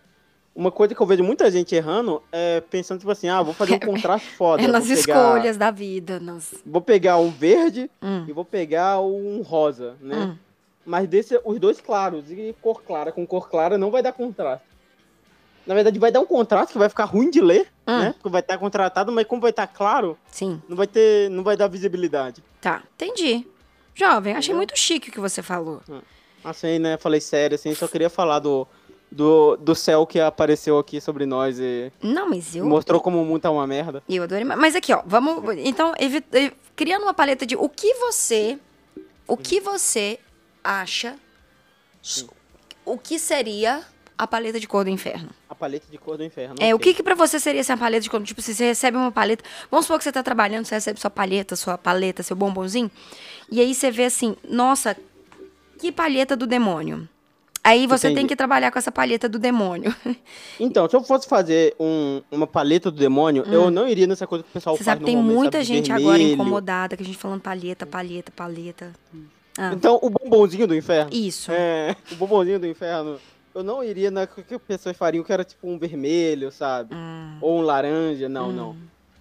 Uma 0.61 0.71
coisa 0.71 0.95
que 0.95 1.01
eu 1.01 1.07
vejo 1.07 1.25
muita 1.25 1.51
gente 1.51 1.75
errando 1.75 2.23
é 2.31 2.61
pensando, 2.61 2.99
tipo 2.99 3.11
assim, 3.11 3.31
ah, 3.31 3.41
vou 3.41 3.55
fazer 3.55 3.77
um 3.77 3.79
contraste 3.81 4.29
foda. 4.33 4.63
É 4.63 4.67
nas 4.67 4.85
pegar- 4.87 4.95
escolhas 5.01 5.57
da 5.57 5.71
vida. 5.71 6.21
Nas... 6.21 6.55
Vou 6.67 6.83
pegar 6.83 7.17
um 7.17 7.31
verde 7.31 7.91
Hum, 8.03 8.27
e 8.29 8.33
vou 8.33 8.45
pegar 8.45 9.01
um 9.01 9.41
rosa, 9.41 9.97
né? 10.03 10.17
hum. 10.17 10.37
Mas 10.85 11.09
desse, 11.09 11.41
os 11.47 11.59
dois 11.59 11.81
claros 11.81 12.31
e 12.31 12.55
cor 12.61 12.83
clara 12.83 13.11
com 13.11 13.27
cor 13.27 13.49
clara 13.49 13.79
não 13.79 13.91
vai 13.91 14.03
dar 14.03 14.13
contraste. 14.13 14.67
Na 15.67 15.75
verdade, 15.75 15.99
vai 15.99 16.13
dar 16.13 16.21
um 16.21 16.27
contraste 16.27 16.73
que 16.75 16.79
vai 16.79 16.91
ficar 16.91 17.05
ruim 17.05 17.31
de 17.31 17.41
ler, 17.41 17.67
Hum. 17.89 17.99
né? 17.99 18.13
Porque 18.13 18.29
vai 18.29 18.41
estar 18.43 18.59
contratado, 18.59 19.11
mas 19.11 19.27
como 19.27 19.41
vai 19.41 19.51
estar 19.51 19.67
claro, 19.67 20.19
Sim, 20.31 20.61
não 20.69 20.77
vai 20.77 20.87
ter, 20.87 21.31
não 21.31 21.43
vai 21.43 21.57
dar 21.57 21.69
visibilidade. 21.69 22.43
tá. 22.61 22.83
Entendi. 22.97 23.47
Jovem, 23.95 24.35
achei 24.37 24.55
muito 24.55 24.79
chique 24.79 25.09
o 25.09 25.13
que 25.13 25.21
você 25.21 25.43
falou. 25.43 25.81
Assim, 26.45 26.79
né? 26.79 26.99
Falei 26.99 27.21
sério, 27.21 27.55
assim, 27.55 27.75
só 27.75 27.89
queria 27.89 28.09
falar 28.11 28.39
do, 28.41 28.67
do, 29.11 29.57
do 29.57 29.75
céu 29.75 30.07
que 30.07 30.21
apareceu 30.21 30.79
aqui 30.79 31.01
sobre 31.01 31.27
nós 31.27 31.59
e 31.59 31.91
Não, 32.03 32.29
mas 32.31 32.55
eu. 32.55 32.65
mostrou 32.65 33.01
como 33.01 33.21
o 33.21 33.25
mundo 33.25 33.41
tá 33.43 33.51
uma 33.51 33.67
merda. 33.67 34.03
Eu 34.09 34.23
adorei. 34.23 34.45
Mas 34.45 34.75
aqui, 34.77 34.93
ó, 34.93 35.03
vamos. 35.05 35.43
Então, 35.59 35.93
evi- 35.99 36.25
eh, 36.33 36.53
criando 36.77 37.03
uma 37.03 37.15
paleta 37.15 37.45
de 37.45 37.57
o 37.57 37.69
que 37.69 37.95
você. 37.95 38.59
O 39.27 39.37
que 39.37 39.61
você 39.61 40.19
acha. 40.63 41.17
O 42.85 42.97
que 42.99 43.19
seria 43.19 43.83
a 44.17 44.27
paleta 44.27 44.59
de 44.61 44.67
cor 44.67 44.85
do 44.85 44.91
inferno? 44.91 45.31
A 45.49 45.55
paleta 45.55 45.87
de 45.91 45.99
cor 45.99 46.17
do 46.17 46.25
inferno. 46.25 46.57
É, 46.59 46.73
o 46.73 46.77
ok. 46.77 46.93
que 46.93 46.97
que 46.99 47.03
pra 47.03 47.15
você 47.15 47.39
seria 47.39 47.61
essa 47.61 47.77
paleta 47.77 48.03
de 48.03 48.11
cor? 48.11 48.23
Tipo, 48.23 48.41
se 48.43 48.55
você 48.55 48.65
recebe 48.67 48.97
uma 48.97 49.13
paleta. 49.13 49.45
Vamos 49.71 49.87
supor 49.87 49.99
que 49.99 50.05
você 50.05 50.13
tá 50.13 50.23
trabalhando, 50.23 50.65
você 50.67 50.75
recebe 50.75 51.01
sua 51.01 51.11
paleta, 51.11 51.57
sua 51.57 51.77
paleta, 51.79 52.23
seu 52.23 52.37
bombonzinho. 52.37 52.91
E 53.51 53.61
aí 53.61 53.75
você 53.75 53.91
vê 53.91 54.05
assim, 54.05 54.37
nossa, 54.49 54.97
que 55.79 55.91
paleta 55.93 56.37
do 56.37 56.47
demônio. 56.47 57.09
Aí 57.63 57.87
você 57.87 58.09
tem 58.09 58.13
Entendi. 58.13 58.29
que 58.29 58.37
trabalhar 58.37 58.71
com 58.71 58.79
essa 58.79 58.91
paleta 58.91 59.29
do 59.29 59.39
demônio. 59.39 59.95
Então, 60.59 60.89
se 60.89 60.95
eu 60.97 61.03
fosse 61.03 61.27
fazer 61.29 61.75
um- 61.81 62.23
uma 62.31 62.47
paleta 62.47 62.91
do 62.91 62.97
demônio, 62.99 63.45
eu 63.47 63.71
não 63.71 63.89
iria 63.89 64.07
nessa 64.07 64.27
coisa 64.27 64.43
que 64.45 64.51
o 64.51 64.53
pessoal 64.53 64.75
Hum. 64.75 64.79
Você 64.79 64.85
faz 64.85 64.95
sabe 64.99 65.05
que 65.05 65.11
tem 65.11 65.23
muita 65.23 65.59
sabe, 65.59 65.65
gente 65.65 65.91
agora 65.93 66.17
vermelho. 66.19 66.35
incomodada, 66.35 66.97
que 66.97 67.03
a 67.03 67.07
gente 67.07 67.19
falando 67.19 67.41
paleta, 67.41 67.87
paleta, 67.87 68.33
paleta. 68.35 68.93
Ah. 69.59 69.73
Então, 69.75 69.99
o 70.03 70.09
bombonzinho 70.11 70.67
do 70.67 70.75
inferno. 70.75 71.11
Isso. 71.13 71.51
É, 71.53 71.97
o 72.13 72.17
bombonzinho 72.17 72.59
do 72.59 72.67
inferno. 72.67 73.19
Eu 73.55 73.63
não 73.65 73.83
iria 73.83 74.11
na 74.11 74.27
que 74.27 74.55
as 74.55 74.63
pessoas 74.63 74.97
fariam, 74.97 75.25
que 75.25 75.33
era 75.33 75.45
tipo 75.45 75.69
um 75.69 75.79
vermelho, 75.79 76.53
sabe? 76.53 76.95
Hum. 76.95 77.37
Ou 77.41 77.59
um 77.59 77.63
laranja. 77.63 78.29
Não, 78.29 78.53
não. 78.53 78.77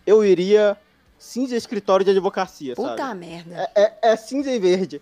Eu 0.05 0.23
iria 0.23 0.77
cinza 1.17 1.55
escritório 1.55 2.03
de 2.05 2.11
advocacia, 2.11 2.75
Puta 2.75 2.95
sabe? 2.97 3.19
merda. 3.25 3.69
É, 3.75 3.81
é- 3.83 3.97
é 4.11 4.15
cinza 4.15 4.51
e 4.51 4.59
verde. 4.59 5.01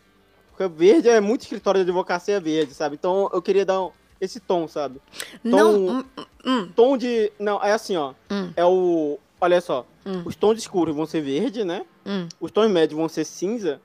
Porque 0.58 0.68
verde 0.74 1.08
é 1.08 1.22
muito 1.22 1.42
escritório 1.42 1.84
de 1.84 1.90
advocacia 1.92 2.40
verde, 2.40 2.74
sabe? 2.74 2.96
Então 2.96 3.30
eu 3.32 3.42
queria 3.42 3.64
dar 3.64 3.80
um- 3.84 3.92
esse 4.20 4.40
tom, 4.40 4.68
sabe? 4.68 5.00
Não. 5.44 5.74
Tom, 5.74 5.92
hum, 5.92 6.26
hum, 6.44 6.70
tom 6.76 6.98
de. 6.98 7.32
Não, 7.38 7.64
é 7.64 7.72
assim, 7.72 7.96
ó. 7.96 8.14
Hum. 8.32 8.52
É 8.56 8.66
o. 8.66 9.20
Olha 9.40 9.62
só. 9.62 9.86
Hum. 10.04 10.24
Os 10.26 10.36
tons 10.36 10.58
escuros 10.58 10.96
vão 10.96 11.06
ser 11.06 11.22
verde, 11.22 11.64
né? 11.64 11.86
hum. 12.04 12.28
Os 12.42 12.50
tons 12.50 12.72
médios 12.72 12.98
vão 13.00 13.08
ser 13.08 13.24
cinza. 13.26 13.80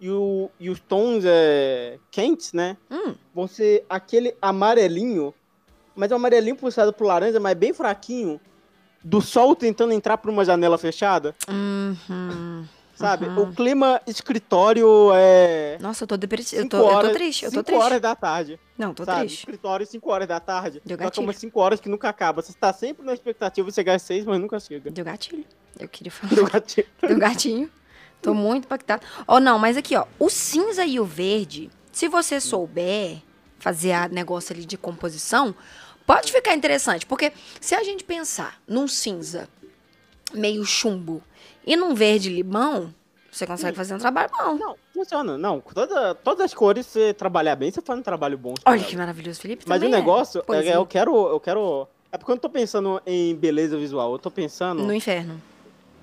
E, 0.00 0.10
o, 0.10 0.50
e 0.58 0.68
os 0.70 0.80
tons 0.80 1.22
é, 1.26 1.98
quentes, 2.10 2.52
né? 2.54 2.76
Hum. 2.90 3.14
Vão 3.32 3.46
ser 3.46 3.84
aquele 3.88 4.34
amarelinho. 4.42 5.32
Mas 5.94 6.10
é 6.10 6.14
um 6.14 6.16
amarelinho 6.16 6.56
puxado 6.56 6.92
pro 6.92 7.06
laranja, 7.06 7.38
mas 7.38 7.54
bem 7.56 7.72
fraquinho. 7.72 8.40
Do 9.04 9.20
sol 9.20 9.54
tentando 9.54 9.92
entrar 9.92 10.16
por 10.18 10.30
uma 10.30 10.44
janela 10.44 10.76
fechada. 10.78 11.34
Uhum. 11.48 12.64
Sabe? 13.00 13.24
Uhum. 13.24 13.44
O 13.44 13.54
clima 13.54 13.98
escritório 14.06 15.10
é. 15.14 15.78
Nossa, 15.80 16.04
eu 16.04 16.06
tô 16.06 16.18
depressiva. 16.18 16.60
Eu 16.60 16.68
tô, 16.68 16.90
eu 16.90 17.00
tô 17.00 17.12
triste, 17.12 17.46
eu 17.46 17.50
tô 17.50 17.54
cinco 17.54 17.64
triste. 17.64 17.82
horas 17.82 18.00
da 18.02 18.14
tarde. 18.14 18.60
Não, 18.76 18.92
tô 18.92 19.06
sabe? 19.06 19.20
triste. 19.20 19.38
Escritório 19.38 19.86
5 19.86 20.10
horas 20.10 20.28
da 20.28 20.38
tarde. 20.38 20.82
Deu 20.84 20.98
gatilho. 20.98 21.26
umas 21.26 21.36
5 21.36 21.58
horas 21.58 21.80
que 21.80 21.88
nunca 21.88 22.10
acaba. 22.10 22.42
Você 22.42 22.52
tá 22.52 22.74
sempre 22.74 23.04
na 23.04 23.14
expectativa, 23.14 23.70
você 23.70 23.82
ganha 23.82 23.98
6, 23.98 24.26
mas 24.26 24.38
nunca 24.38 24.60
chega. 24.60 24.90
Deu 24.90 25.02
gatilho. 25.02 25.46
Eu 25.78 25.88
queria 25.88 26.12
falar. 26.12 26.34
Deu 26.34 26.44
gatilho. 26.46 26.86
Deu 27.00 27.18
gatinho. 27.18 27.70
Tô 28.20 28.34
muito 28.34 28.64
impactada. 28.66 29.02
Ó, 29.26 29.40
não, 29.40 29.58
mas 29.58 29.78
aqui, 29.78 29.96
ó. 29.96 30.04
O 30.18 30.28
cinza 30.28 30.84
e 30.84 31.00
o 31.00 31.04
verde, 31.06 31.70
se 31.90 32.06
você 32.06 32.38
souber 32.38 33.22
fazer 33.58 33.92
a 33.92 34.08
negócio 34.08 34.54
ali 34.54 34.66
de 34.66 34.76
composição, 34.76 35.54
pode 36.06 36.30
ficar 36.30 36.54
interessante. 36.54 37.06
Porque 37.06 37.32
se 37.58 37.74
a 37.74 37.82
gente 37.82 38.04
pensar 38.04 38.60
num 38.68 38.86
cinza 38.86 39.48
meio 40.34 40.64
chumbo 40.66 41.22
e 41.66 41.76
num 41.76 41.94
verde 41.94 42.28
limão, 42.30 42.92
você 43.30 43.46
consegue 43.46 43.76
fazer 43.76 43.94
um 43.94 43.98
trabalho 43.98 44.30
bom. 44.36 44.54
Não, 44.54 44.76
funciona. 44.92 45.38
Não, 45.38 45.60
toda, 45.60 46.14
todas 46.16 46.46
as 46.46 46.54
cores, 46.54 46.86
você 46.86 47.14
trabalhar 47.14 47.54
bem, 47.56 47.70
você 47.70 47.80
faz 47.80 47.98
um 47.98 48.02
trabalho 48.02 48.36
bom. 48.36 48.54
Olha 48.64 48.78
sabe? 48.78 48.90
que 48.90 48.96
maravilhoso, 48.96 49.40
Felipe. 49.40 49.64
Mas 49.68 49.82
o 49.82 49.84
é 49.86 49.88
negócio, 49.88 50.40
é, 50.40 50.42
poesia. 50.42 50.74
eu 50.74 50.86
quero. 50.86 51.14
Eu 51.28 51.38
quero. 51.40 51.86
É 52.12 52.18
porque 52.18 52.32
eu 52.32 52.34
não 52.34 52.40
tô 52.40 52.50
pensando 52.50 53.00
em 53.06 53.34
beleza 53.36 53.78
visual. 53.78 54.12
Eu 54.12 54.18
tô 54.18 54.30
pensando. 54.30 54.82
No 54.82 54.92
inferno. 54.92 55.40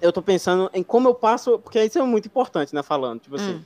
Eu 0.02 0.14
tô 0.14 0.22
pensando 0.22 0.70
em 0.74 0.84
como 0.84 1.10
eu 1.10 1.14
passo. 1.16 1.60
Porque 1.60 1.84
isso 1.84 2.00
é 2.00 2.04
muito 2.04 2.28
importante, 2.28 2.74
né? 2.74 2.82
Falando. 2.82 3.20
Tipo 3.22 3.36
assim. 3.36 3.56
Hum. 3.56 3.62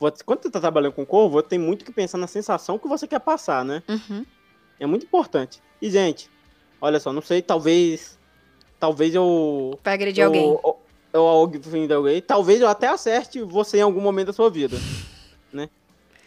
você- 0.00 0.24
quando 0.24 0.42
você 0.42 0.50
tá 0.50 0.60
trabalhando 0.60 0.92
com 0.92 1.04
cor, 1.04 1.28
você 1.28 1.48
tem 1.48 1.58
muito 1.58 1.84
que 1.84 1.92
pensar 1.92 2.16
na 2.18 2.26
sensação 2.26 2.78
que 2.78 2.88
você 2.88 3.06
quer 3.06 3.18
passar, 3.20 3.64
né? 3.64 3.82
Uhum. 3.88 4.24
É 4.80 4.86
muito 4.86 5.04
importante. 5.04 5.60
E, 5.82 5.90
gente, 5.90 6.30
olha 6.80 6.98
só, 7.00 7.12
não 7.12 7.20
sei, 7.22 7.42
talvez. 7.42 8.18
Talvez 8.78 9.14
eu. 9.14 9.78
Pra 9.82 9.94
agredir 9.94 10.22
eu, 10.22 10.28
alguém. 10.28 10.44
Eu, 10.44 10.75
eu 11.12 11.22
ofenda 11.22 11.96
alguém. 11.96 12.20
Talvez 12.20 12.60
eu 12.60 12.68
até 12.68 12.88
acerte 12.88 13.40
você 13.42 13.78
em 13.78 13.82
algum 13.82 14.00
momento 14.00 14.28
da 14.28 14.32
sua 14.32 14.50
vida. 14.50 14.76
Né? 15.52 15.68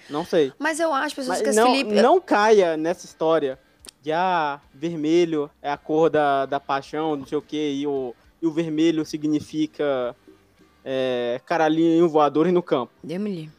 Não 0.09 0.25
sei. 0.25 0.51
Mas 0.57 0.79
eu 0.79 0.93
acho, 0.93 1.15
pessoas 1.15 1.41
Mas 1.41 1.47
que 1.47 1.55
não, 1.55 1.71
Felipe. 1.71 2.01
não 2.01 2.19
caia 2.19 2.75
nessa 2.75 3.05
história 3.05 3.59
de 4.01 4.11
ah, 4.11 4.59
vermelho 4.73 5.49
é 5.61 5.71
a 5.71 5.77
cor 5.77 6.09
da, 6.09 6.45
da 6.45 6.59
paixão, 6.59 7.15
não 7.15 7.25
sei 7.25 7.37
o 7.37 7.41
que, 7.41 7.71
e 7.73 7.85
o, 7.85 8.15
e 8.41 8.47
o 8.47 8.51
vermelho 8.51 9.05
significa 9.05 10.15
é, 10.83 11.41
caralhinho 11.45 12.07
voador 12.07 12.47
e 12.47 12.51
no 12.51 12.63
campo. 12.63 12.91
Livre. 13.03 13.51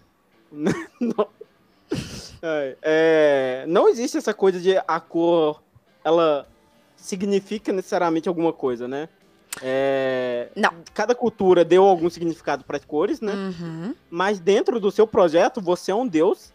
Não. 0.50 1.28
É, 2.42 2.76
é, 2.82 3.64
não 3.68 3.88
existe 3.88 4.16
essa 4.16 4.32
coisa 4.32 4.58
de 4.58 4.76
a 4.76 5.00
cor, 5.00 5.62
ela 6.02 6.48
significa 6.96 7.72
necessariamente 7.72 8.28
alguma 8.28 8.52
coisa, 8.52 8.88
né? 8.88 9.08
É, 9.62 10.48
Não. 10.54 10.70
Cada 10.94 11.14
cultura 11.14 11.64
deu 11.64 11.84
algum 11.84 12.08
significado 12.08 12.64
para 12.64 12.76
as 12.76 12.84
cores, 12.84 13.20
né? 13.20 13.34
Uhum. 13.34 13.94
Mas 14.08 14.38
dentro 14.38 14.78
do 14.78 14.90
seu 14.90 15.06
projeto, 15.06 15.60
você 15.60 15.90
é 15.90 15.94
um 15.94 16.06
deus 16.06 16.52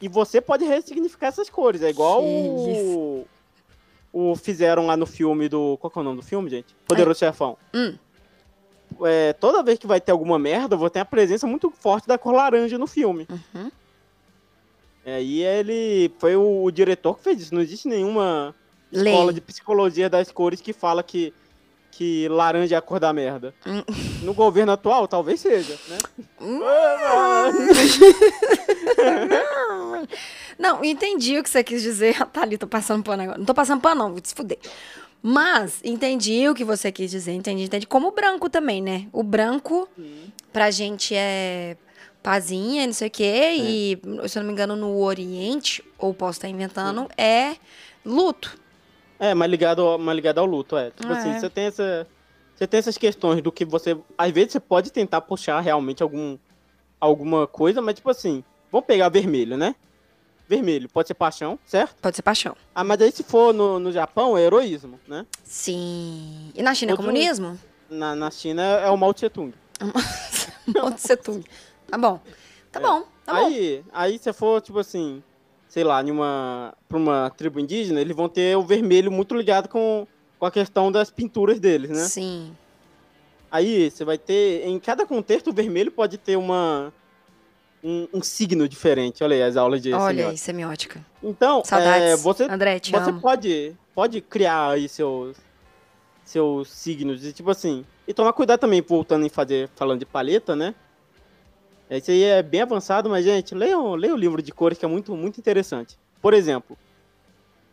e 0.00 0.08
você 0.08 0.40
pode 0.40 0.64
ressignificar 0.64 1.28
essas 1.28 1.48
cores. 1.48 1.82
É 1.82 1.90
igual 1.90 2.22
o, 2.24 3.26
o 4.12 4.36
fizeram 4.36 4.86
lá 4.86 4.96
no 4.96 5.06
filme 5.06 5.48
do. 5.48 5.78
Qual 5.78 5.92
é 5.94 5.98
o 5.98 6.02
nome 6.02 6.16
do 6.20 6.26
filme, 6.26 6.50
gente? 6.50 6.74
Poderoso 6.86 7.20
Chefão. 7.20 7.56
Hum. 7.72 7.96
É, 9.02 9.32
toda 9.32 9.62
vez 9.62 9.78
que 9.78 9.86
vai 9.86 10.00
ter 10.00 10.12
alguma 10.12 10.38
merda, 10.38 10.76
vou 10.76 10.90
ter 10.90 11.00
a 11.00 11.04
presença 11.04 11.46
muito 11.46 11.70
forte 11.70 12.06
da 12.06 12.18
cor 12.18 12.34
laranja 12.34 12.78
no 12.78 12.86
filme. 12.86 13.26
Uhum. 13.30 13.70
É, 15.04 15.22
e 15.22 15.42
ele 15.42 16.12
foi 16.18 16.34
o, 16.36 16.64
o 16.64 16.70
diretor 16.70 17.16
que 17.16 17.24
fez 17.24 17.40
isso. 17.40 17.54
Não 17.54 17.60
existe 17.60 17.88
nenhuma 17.88 18.54
escola 18.90 19.26
Lei. 19.26 19.34
de 19.34 19.40
psicologia 19.40 20.08
das 20.08 20.30
cores 20.30 20.60
que 20.60 20.72
fala 20.72 21.02
que, 21.02 21.32
que 21.96 22.28
laranja 22.28 22.74
é 22.74 22.78
a 22.78 22.82
cor 22.82 22.98
da 22.98 23.12
merda. 23.12 23.54
Hum. 23.64 23.82
No 24.22 24.34
governo 24.34 24.72
atual, 24.72 25.06
talvez 25.06 25.40
seja, 25.40 25.78
né? 25.88 25.98
Não, 30.58 30.84
entendi 30.84 31.38
o 31.38 31.42
que 31.42 31.50
você 31.50 31.62
quis 31.62 31.82
dizer. 31.82 32.16
Ah, 32.20 32.26
tá 32.26 32.42
ali, 32.42 32.58
tô 32.58 32.66
passando 32.66 33.02
pano 33.02 33.22
agora. 33.22 33.38
Não 33.38 33.44
tô 33.44 33.54
passando 33.54 33.80
pano, 33.80 34.02
não, 34.02 34.12
vou 34.12 34.20
te 34.20 34.34
fuder. 34.34 34.58
Mas 35.22 35.80
entendi 35.84 36.48
o 36.48 36.54
que 36.54 36.64
você 36.64 36.92
quis 36.92 37.10
dizer, 37.10 37.32
entendi, 37.32 37.64
entendi. 37.64 37.86
Como 37.86 38.08
o 38.08 38.12
branco 38.12 38.48
também, 38.48 38.82
né? 38.82 39.06
O 39.12 39.22
branco, 39.22 39.88
pra 40.52 40.70
gente 40.70 41.14
é 41.14 41.76
pazinha, 42.22 42.86
não 42.86 42.92
sei 42.92 43.08
o 43.08 43.10
quê. 43.10 43.54
E, 43.56 43.98
se 44.28 44.38
eu 44.38 44.42
não 44.42 44.48
me 44.48 44.52
engano, 44.52 44.76
no 44.76 45.00
Oriente, 45.00 45.82
ou 45.98 46.14
posso 46.14 46.38
estar 46.38 46.48
inventando, 46.48 47.08
é 47.16 47.56
luto. 48.04 48.58
É, 49.18 49.32
mas 49.34 49.50
ligado, 49.50 49.82
ao- 49.82 49.98
mas 49.98 50.14
ligado 50.16 50.38
ao 50.38 50.46
luto, 50.46 50.76
é. 50.76 50.90
Tipo 50.90 51.12
Ah, 51.12 51.16
assim, 51.18 51.30
é. 51.30 51.38
você 51.40 51.48
tem 51.50 51.64
essa. 51.66 52.06
Você 52.56 52.66
tem 52.66 52.78
essas 52.78 52.96
questões 52.98 53.42
do 53.42 53.50
que 53.50 53.64
você. 53.64 53.96
Às 54.16 54.30
vezes 54.30 54.52
você 54.52 54.60
pode 54.60 54.90
tentar 54.92 55.20
puxar 55.20 55.60
realmente 55.60 56.02
algum, 56.02 56.38
alguma 57.00 57.46
coisa, 57.46 57.80
mas 57.82 57.94
tipo 57.96 58.10
assim, 58.10 58.44
vamos 58.70 58.86
pegar 58.86 59.08
vermelho, 59.08 59.56
né? 59.56 59.74
Vermelho, 60.48 60.88
pode 60.90 61.08
ser 61.08 61.14
paixão, 61.14 61.58
certo? 61.64 61.94
Pode 62.02 62.16
ser 62.16 62.22
paixão. 62.22 62.54
Ah, 62.74 62.84
mas 62.84 63.00
aí 63.00 63.10
se 63.10 63.22
for 63.24 63.52
no, 63.54 63.78
no 63.78 63.90
Japão, 63.90 64.36
é 64.36 64.42
heroísmo, 64.42 65.00
né? 65.08 65.24
Sim. 65.42 66.52
E 66.54 66.62
na 66.62 66.74
China 66.74 66.90
é 66.90 66.94
Outro- 66.94 67.06
comunismo? 67.06 67.58
Na, 67.88 68.14
na 68.14 68.30
China 68.30 68.62
é 68.62 68.90
o 68.90 68.96
Mao 68.96 69.14
Tse 69.14 69.28
Tung. 69.30 69.52
Pode 70.80 71.00
ser 71.00 71.16
tudo. 71.16 71.44
Tá 71.86 71.96
bom. 71.98 72.20
Tá 72.70 72.78
É. 72.78 72.82
bom, 72.82 73.04
tá 73.24 73.34
bom. 73.34 73.46
aí, 73.46 73.84
aí 73.92 74.18
se 74.18 74.32
for, 74.32 74.60
tipo 74.60 74.78
assim, 74.78 75.22
sei 75.74 75.82
lá, 75.82 76.00
numa, 76.04 76.72
pra 76.88 76.96
uma 76.96 77.30
tribo 77.30 77.58
indígena, 77.58 78.00
eles 78.00 78.14
vão 78.14 78.28
ter 78.28 78.56
o 78.56 78.62
vermelho 78.62 79.10
muito 79.10 79.34
ligado 79.34 79.68
com, 79.68 80.06
com 80.38 80.46
a 80.46 80.50
questão 80.50 80.92
das 80.92 81.10
pinturas 81.10 81.58
deles, 81.58 81.90
né? 81.90 82.04
Sim. 82.04 82.56
Aí 83.50 83.90
você 83.90 84.04
vai 84.04 84.16
ter. 84.16 84.64
Em 84.68 84.78
cada 84.78 85.04
contexto, 85.04 85.50
o 85.50 85.52
vermelho 85.52 85.90
pode 85.90 86.16
ter 86.16 86.36
uma. 86.36 86.92
Um, 87.82 88.06
um 88.14 88.22
signo 88.22 88.68
diferente. 88.68 89.24
Olha 89.24 89.34
aí 89.34 89.42
as 89.42 89.56
aulas 89.56 89.82
de 89.82 89.92
Olha 89.92 90.06
semiótica. 90.06 90.30
aí, 90.30 90.38
semiótica. 90.38 91.06
Então, 91.20 91.64
Saudades. 91.64 92.02
é, 92.08 92.16
você, 92.18 92.44
André, 92.44 92.78
você 92.78 93.10
amo. 93.10 93.20
pode, 93.20 93.76
pode 93.92 94.20
criar 94.20 94.70
aí 94.70 94.88
seus, 94.88 95.36
seus 96.24 96.70
signos. 96.70 97.24
E 97.24 97.32
tipo 97.32 97.50
assim. 97.50 97.84
E 98.06 98.14
tomar 98.14 98.32
cuidado 98.32 98.60
também, 98.60 98.80
voltando 98.80 99.26
em 99.26 99.28
fazer, 99.28 99.68
falando 99.74 99.98
de 99.98 100.06
paleta, 100.06 100.54
né? 100.54 100.72
Esse 101.88 102.10
aí 102.10 102.22
é 102.22 102.42
bem 102.42 102.62
avançado, 102.62 103.10
mas, 103.10 103.24
gente, 103.24 103.54
leiam, 103.54 103.94
leiam 103.94 104.16
o 104.16 104.18
livro 104.18 104.42
de 104.42 104.52
cores 104.52 104.78
que 104.78 104.84
é 104.84 104.88
muito, 104.88 105.14
muito 105.14 105.38
interessante. 105.38 105.98
Por 106.20 106.32
exemplo, 106.32 106.76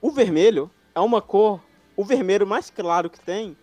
o 0.02 0.12
vermelho 0.12 0.70
é 0.94 1.00
uma 1.00 1.22
cor. 1.22 1.62
O 1.96 2.04
vermelho 2.04 2.46
mais 2.46 2.70
claro 2.70 3.10
que 3.10 3.20
tem, 3.20 3.56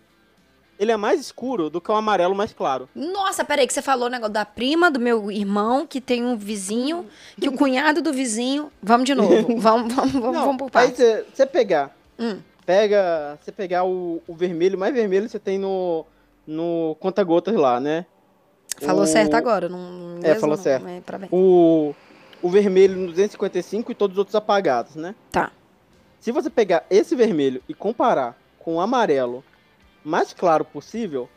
ele 0.79 0.91
é 0.91 0.97
mais 0.97 1.19
escuro 1.19 1.69
do 1.69 1.81
que 1.81 1.91
o 1.91 1.95
amarelo 1.95 2.33
mais 2.33 2.53
claro. 2.53 2.87
Nossa, 2.95 3.43
peraí, 3.43 3.67
que 3.67 3.73
você 3.73 3.81
falou 3.81 4.07
o 4.07 4.11
negócio 4.11 4.33
da 4.33 4.45
prima 4.45 4.89
do 4.89 4.99
meu 4.99 5.29
irmão, 5.31 5.85
que 5.85 5.99
tem 5.99 6.23
um 6.25 6.37
vizinho, 6.37 7.05
que 7.39 7.49
o 7.49 7.51
cunhado 7.51 8.01
do 8.01 8.13
vizinho. 8.13 8.71
Vamos 8.81 9.05
de 9.05 9.13
novo. 9.13 9.29
vamos, 9.59 9.93
vamos, 9.93 10.11
vamos, 10.13 10.33
Não, 10.35 10.45
vamos 10.45 10.71
por 10.71 10.77
aí 10.79 10.91
você 10.91 11.45
pegar, 11.45 11.95
Hum. 12.17 12.39
pega, 12.65 13.37
você 13.41 13.51
pegar 13.51 13.83
o, 13.83 14.21
o 14.27 14.33
vermelho, 14.35 14.77
mais 14.77 14.93
vermelho 14.93 15.27
você 15.29 15.39
tem 15.39 15.57
no, 15.57 16.05
no 16.47 16.95
conta-gotas 16.99 17.55
lá, 17.55 17.79
né? 17.79 18.05
Falou 18.85 19.03
o- 19.03 19.07
certo 19.07 19.33
agora, 19.35 19.67
não. 19.69 20.19
É, 20.23 20.35
falou 20.35 20.55
não, 20.55 20.63
certo. 20.63 20.87
É. 20.87 21.01
O, 21.31 21.93
o 22.41 22.49
vermelho 22.49 22.95
no 22.95 23.07
255 23.07 23.91
e 23.91 23.95
todos 23.95 24.15
os 24.15 24.19
outros 24.19 24.35
apagados, 24.35 24.95
né? 24.95 25.15
Tá. 25.31 25.51
Se 26.19 26.31
você 26.31 26.49
pegar 26.49 26.85
esse 26.89 27.15
vermelho 27.15 27.61
e 27.67 27.73
comparar 27.73 28.37
com 28.59 28.75
o 28.75 28.81
amarelo 28.81 29.43
mais 30.03 30.33
claro 30.33 30.65
possível, 30.65 31.29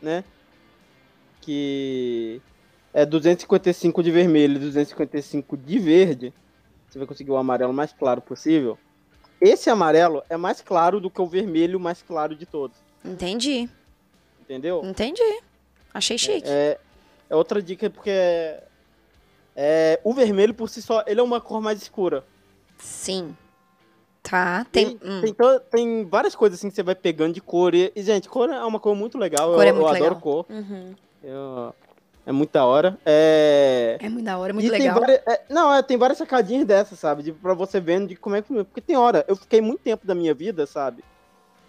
né? 0.00 0.24
Que 1.40 2.40
é 2.92 3.04
255 3.06 4.02
de 4.02 4.10
vermelho 4.10 4.56
e 4.56 4.58
255 4.58 5.56
de 5.56 5.78
verde, 5.78 6.34
você 6.88 6.98
vai 6.98 7.06
conseguir 7.06 7.30
o 7.30 7.36
amarelo 7.36 7.72
mais 7.72 7.92
claro 7.92 8.20
possível. 8.20 8.78
Esse 9.40 9.70
amarelo 9.70 10.22
é 10.28 10.36
mais 10.36 10.60
claro 10.60 11.00
do 11.00 11.08
que 11.10 11.20
o 11.20 11.26
vermelho 11.26 11.80
mais 11.80 12.02
claro 12.02 12.34
de 12.34 12.44
todos, 12.44 12.76
Entendi. 13.02 13.70
entendeu? 14.42 14.82
Entendi. 14.84 15.22
Achei 15.94 16.18
chique. 16.18 16.46
É, 16.46 16.78
é 17.30 17.36
outra 17.36 17.62
dica 17.62 17.88
porque 17.88 18.10
é, 18.10 18.64
é, 19.56 20.00
o 20.04 20.12
vermelho 20.12 20.52
por 20.52 20.68
si 20.68 20.82
só, 20.82 21.02
ele 21.06 21.20
é 21.20 21.22
uma 21.22 21.40
cor 21.40 21.60
mais 21.62 21.80
escura. 21.80 22.24
Sim. 22.78 23.36
Tá. 24.22 24.66
Tem. 24.70 24.98
Tem, 24.98 25.10
hum. 25.10 25.20
tem, 25.22 25.34
tem 25.70 26.04
várias 26.06 26.34
coisas 26.34 26.58
assim 26.58 26.68
que 26.68 26.74
você 26.74 26.82
vai 26.82 26.94
pegando 26.94 27.32
de 27.34 27.40
cor. 27.40 27.74
E, 27.74 27.90
e, 27.96 28.02
gente, 28.02 28.28
cor 28.28 28.50
é 28.50 28.62
uma 28.64 28.78
cor 28.80 28.94
muito 28.94 29.16
legal. 29.16 29.54
Cor 29.54 29.62
eu 29.62 29.68
é 29.68 29.72
muito 29.72 29.86
eu 29.86 29.92
legal. 29.92 30.06
adoro 30.08 30.20
cor. 30.20 30.46
Uhum. 30.50 30.94
Eu- 31.22 31.74
é 32.26 32.32
muito 32.32 32.52
da 32.52 32.64
hora. 32.66 32.98
É. 33.04 33.96
É 33.98 34.08
muito 34.08 34.24
da 34.26 34.38
hora, 34.38 34.52
é 34.52 34.54
muito 34.54 34.66
e 34.66 34.70
legal. 34.70 35.00
várias- 35.00 35.22
é, 35.26 35.42
não, 35.48 35.74
é, 35.74 35.82
tem 35.82 35.96
várias 35.96 36.18
sacadinhas 36.18 36.66
dessas, 36.66 36.98
sabe? 36.98 37.22
De, 37.22 37.32
pra 37.32 37.54
você 37.54 37.80
vendo 37.80 38.08
de 38.08 38.16
como 38.16 38.36
é 38.36 38.42
que. 38.42 38.52
Porque 38.64 38.80
tem 38.80 38.96
hora, 38.96 39.24
eu 39.26 39.34
fiquei 39.34 39.60
muito 39.60 39.80
tempo 39.80 40.06
da 40.06 40.14
minha 40.14 40.34
vida, 40.34 40.66
sabe? 40.66 41.02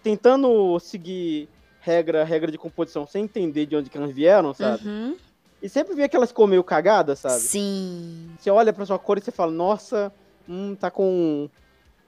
Tentando 0.02 0.78
seguir 0.78 1.48
regra, 1.80 2.22
regra 2.22 2.50
de 2.52 2.58
composição 2.58 3.06
sem 3.06 3.24
entender 3.24 3.66
de 3.66 3.74
onde 3.76 3.88
que 3.90 3.96
elas 3.96 4.12
vieram, 4.12 4.52
sabe? 4.54 4.86
Uhum. 4.86 5.16
E 5.62 5.68
sempre 5.68 5.94
vi 5.94 6.02
aquelas 6.02 6.32
cores 6.32 6.50
meio 6.50 6.64
cagadas, 6.64 7.20
sabe? 7.20 7.40
Sim. 7.40 8.30
Você 8.38 8.50
olha 8.50 8.72
pra 8.72 8.84
sua 8.84 8.98
cor 8.98 9.16
e 9.16 9.20
você 9.20 9.30
fala, 9.30 9.52
nossa, 9.52 10.12
hum, 10.48 10.74
tá 10.74 10.90
com. 10.90 11.48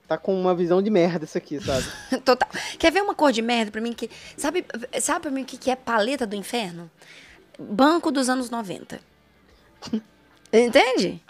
Tá 0.06 0.18
com 0.18 0.38
uma 0.38 0.54
visão 0.54 0.82
de 0.82 0.90
merda 0.90 1.25
isso 1.25 1.38
aqui, 1.38 1.58
sabe? 1.64 1.87
Total. 2.25 2.49
Quer 2.78 2.92
ver 2.92 3.02
uma 3.02 3.14
cor 3.14 3.32
de 3.32 3.40
merda 3.40 3.70
pra 3.70 3.80
mim 3.80 3.92
que. 3.92 4.11
Sabe, 4.37 4.66
sabe 5.00 5.20
pra 5.20 5.30
mim 5.30 5.42
o 5.42 5.46
que 5.46 5.56
que 5.56 5.70
é 5.70 5.76
paleta 5.76 6.26
do 6.26 6.34
inferno? 6.34 6.90
Banco 7.58 8.11
dos 8.11 8.28
anos 8.28 8.50
90. 8.50 9.00
Entende? 10.52 11.23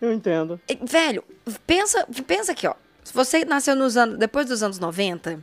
Eu 0.00 0.12
entendo. 0.12 0.60
Velho, 0.82 1.24
pensa, 1.66 2.06
pensa 2.26 2.52
aqui, 2.52 2.66
ó. 2.66 2.74
Se 3.02 3.12
você 3.12 3.44
nasceu 3.44 3.74
nos 3.74 3.96
anos, 3.96 4.18
depois 4.18 4.46
dos 4.46 4.62
anos 4.62 4.78
90, 4.78 5.42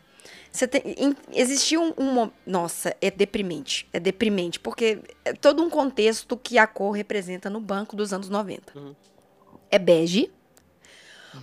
você 0.56 0.68
tem, 0.68 0.82
em- 0.98 1.16
existiu 1.34 1.82
um, 1.82 2.22
um 2.24 2.32
Nossa, 2.46 2.96
é 3.02 3.12
deprimente. 3.12 3.88
É 3.92 4.00
deprimente, 4.00 4.60
porque 4.60 5.00
é 5.24 5.34
todo 5.34 5.62
um 5.64 5.70
contexto 5.70 6.38
que 6.38 6.58
a 6.58 6.66
cor 6.66 6.92
representa 6.92 7.50
no 7.50 7.60
banco 7.60 7.96
dos 7.96 8.14
anos 8.14 8.30
90. 8.30 8.78
Uhum. 8.78 8.96
É 9.70 9.78
bege, 9.78 10.32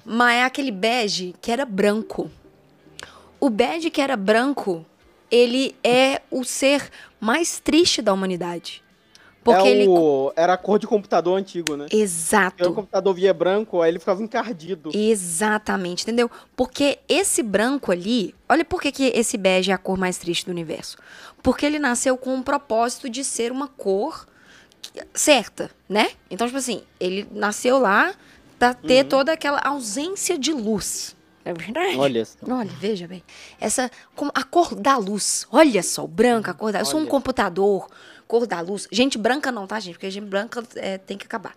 mas 0.05 0.37
é 0.37 0.45
aquele 0.45 0.71
bege 0.71 1.35
que 1.41 1.51
era 1.51 1.65
branco. 1.65 2.31
O 3.39 3.51
bege 3.51 3.91
que 3.91 4.01
era 4.01 4.17
branco, 4.17 4.87
ele 5.31 5.75
é 5.83 6.23
o 6.31 6.45
ser 6.45 6.89
mais 7.21 7.59
triste 7.59 8.01
da 8.01 8.13
humanidade. 8.13 8.83
Porque 9.43 9.67
é 9.67 9.71
ele. 9.71 9.89
o... 9.89 10.33
Era 10.37 10.55
a 10.55 10.57
cor 10.57 10.79
de 10.79 10.87
computador 10.87 11.37
antigo, 11.37 11.77
né? 11.77 11.87
Exato. 11.91 12.57
Porque 12.57 12.71
o 12.71 12.75
computador 12.75 13.15
via 13.15 13.35
branco, 13.35 13.83
aí 13.83 13.91
ele 13.91 13.99
ficava 13.99 14.23
encardido. 14.23 14.91
Exatamente, 14.95 16.05
entendeu? 16.05 16.31
Porque 16.55 16.99
esse 17.09 17.43
branco 17.43 17.91
ali, 17.91 18.35
olha 18.49 18.65
por 18.65 18.81
que, 18.81 18.93
que 18.93 19.05
esse 19.15 19.37
bege 19.37 19.71
é 19.71 19.75
a 19.75 19.79
cor 19.79 19.99
mais 19.99 20.17
triste 20.17 20.47
do 20.47 20.53
universo. 20.53 20.97
Porque 21.43 21.67
ele 21.67 21.79
nasceu 21.79 22.17
com 22.17 22.39
o 22.39 22.43
propósito 22.43 23.11
de 23.11 23.25
ser 23.25 23.51
uma 23.51 23.67
cor 23.67 24.27
certa, 25.13 25.71
né? 25.89 26.11
Então, 26.31 26.47
tipo 26.47 26.59
assim, 26.59 26.83
ele 27.01 27.27
nasceu 27.33 27.79
lá 27.79 28.15
pra 28.59 28.75
ter 28.75 29.05
toda 29.05 29.33
aquela 29.33 29.61
ausência 29.61 30.39
de 30.39 30.53
luz. 30.53 31.17
É 31.45 31.53
verdade? 31.53 31.97
Olha 31.97 32.25
só. 32.25 32.37
Olha, 32.49 32.71
veja 32.79 33.09
bem. 33.09 33.23
Essa, 33.61 33.91
a 34.35 34.45
cor 34.45 34.77
da 34.77 34.97
luz. 34.97 35.47
Olha 35.51 35.83
só, 35.83 36.05
o 36.05 36.09
branco, 36.09 36.51
a 36.51 36.55
cor 36.55 36.71
da 36.71 36.81
Eu 36.81 36.85
sou 36.85 37.01
um 37.01 37.07
computador, 37.07 37.89
cor 38.27 38.47
da 38.47 38.61
luz. 38.61 38.89
Gente 38.91 39.19
branca 39.19 39.53
não, 39.53 39.67
tá, 39.67 39.79
gente? 39.81 39.95
Porque 39.95 40.11
gente 40.11 40.27
branca 40.27 40.63
é, 40.77 40.99
tem 40.99 41.17
que 41.17 41.27
acabar. 41.27 41.55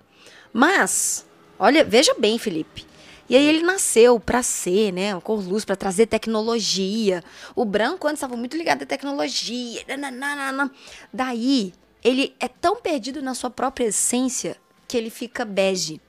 Mas, 0.52 1.26
olha, 1.60 1.84
veja 1.84 2.14
bem, 2.18 2.38
Felipe. 2.38 2.86
E 3.28 3.36
aí 3.36 3.46
ele 3.48 3.64
nasceu 3.64 4.20
pra 4.20 4.44
ser, 4.44 4.92
né, 4.92 5.16
uma 5.16 5.22
cor 5.22 5.40
luz, 5.40 5.66
pra 5.66 5.76
trazer 5.76 6.06
tecnologia. 6.06 7.24
O 7.56 7.66
branco 7.66 8.08
antes 8.08 8.18
estava 8.20 8.38
muito 8.38 8.56
ligado 8.56 8.84
à 8.84 8.86
tecnologia. 8.86 9.84
nananana. 9.88 10.72
Daí, 11.12 11.74
ele 12.04 12.36
é 12.40 12.48
tão 12.48 12.76
perdido 12.76 13.22
na 13.22 13.34
sua 13.34 13.50
própria 13.50 13.86
essência 13.86 14.56
que 14.88 14.96
ele 14.96 15.10
fica 15.10 15.44
bege. 15.44 16.00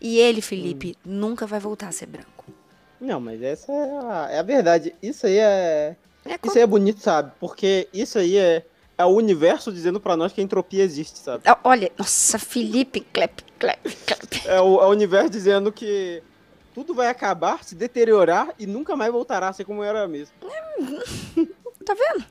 E 0.00 0.18
ele, 0.18 0.40
Felipe, 0.40 0.96
nunca 1.04 1.46
vai 1.46 1.60
voltar 1.60 1.88
a 1.88 1.92
ser 1.92 2.06
branco. 2.06 2.44
Não, 3.00 3.20
mas 3.20 3.40
essa 3.42 3.70
é 3.70 3.90
a, 3.98 4.28
é 4.32 4.38
a 4.38 4.42
verdade. 4.42 4.94
Isso 5.02 5.26
aí 5.26 5.38
é. 5.38 5.96
É 6.24 6.38
Isso 6.42 6.56
aí 6.56 6.62
é 6.62 6.66
bonito, 6.66 7.00
sabe? 7.00 7.32
Porque 7.38 7.88
isso 7.92 8.18
aí 8.18 8.36
é, 8.36 8.64
é 8.96 9.04
o 9.04 9.08
universo 9.08 9.72
dizendo 9.72 9.98
pra 10.00 10.16
nós 10.16 10.32
que 10.32 10.40
a 10.40 10.44
entropia 10.44 10.82
existe, 10.82 11.18
sabe? 11.18 11.42
Ah, 11.46 11.58
Olha, 11.64 11.90
nossa, 11.98 12.38
Felipe, 12.38 13.00
clap, 13.12 13.40
clap, 13.58 13.80
clap. 14.06 14.46
É 14.46 14.60
o, 14.60 14.80
é 14.80 14.86
o 14.86 14.90
universo 14.90 15.30
dizendo 15.30 15.72
que 15.72 16.22
tudo 16.74 16.94
vai 16.94 17.08
acabar, 17.08 17.62
se 17.64 17.74
deteriorar 17.74 18.48
e 18.58 18.66
nunca 18.66 18.96
mais 18.96 19.12
voltará 19.12 19.48
a 19.48 19.52
ser 19.52 19.64
como 19.64 19.82
era 19.82 20.06
mesmo. 20.08 20.34
Tá 21.84 21.94
vendo? 21.94 22.24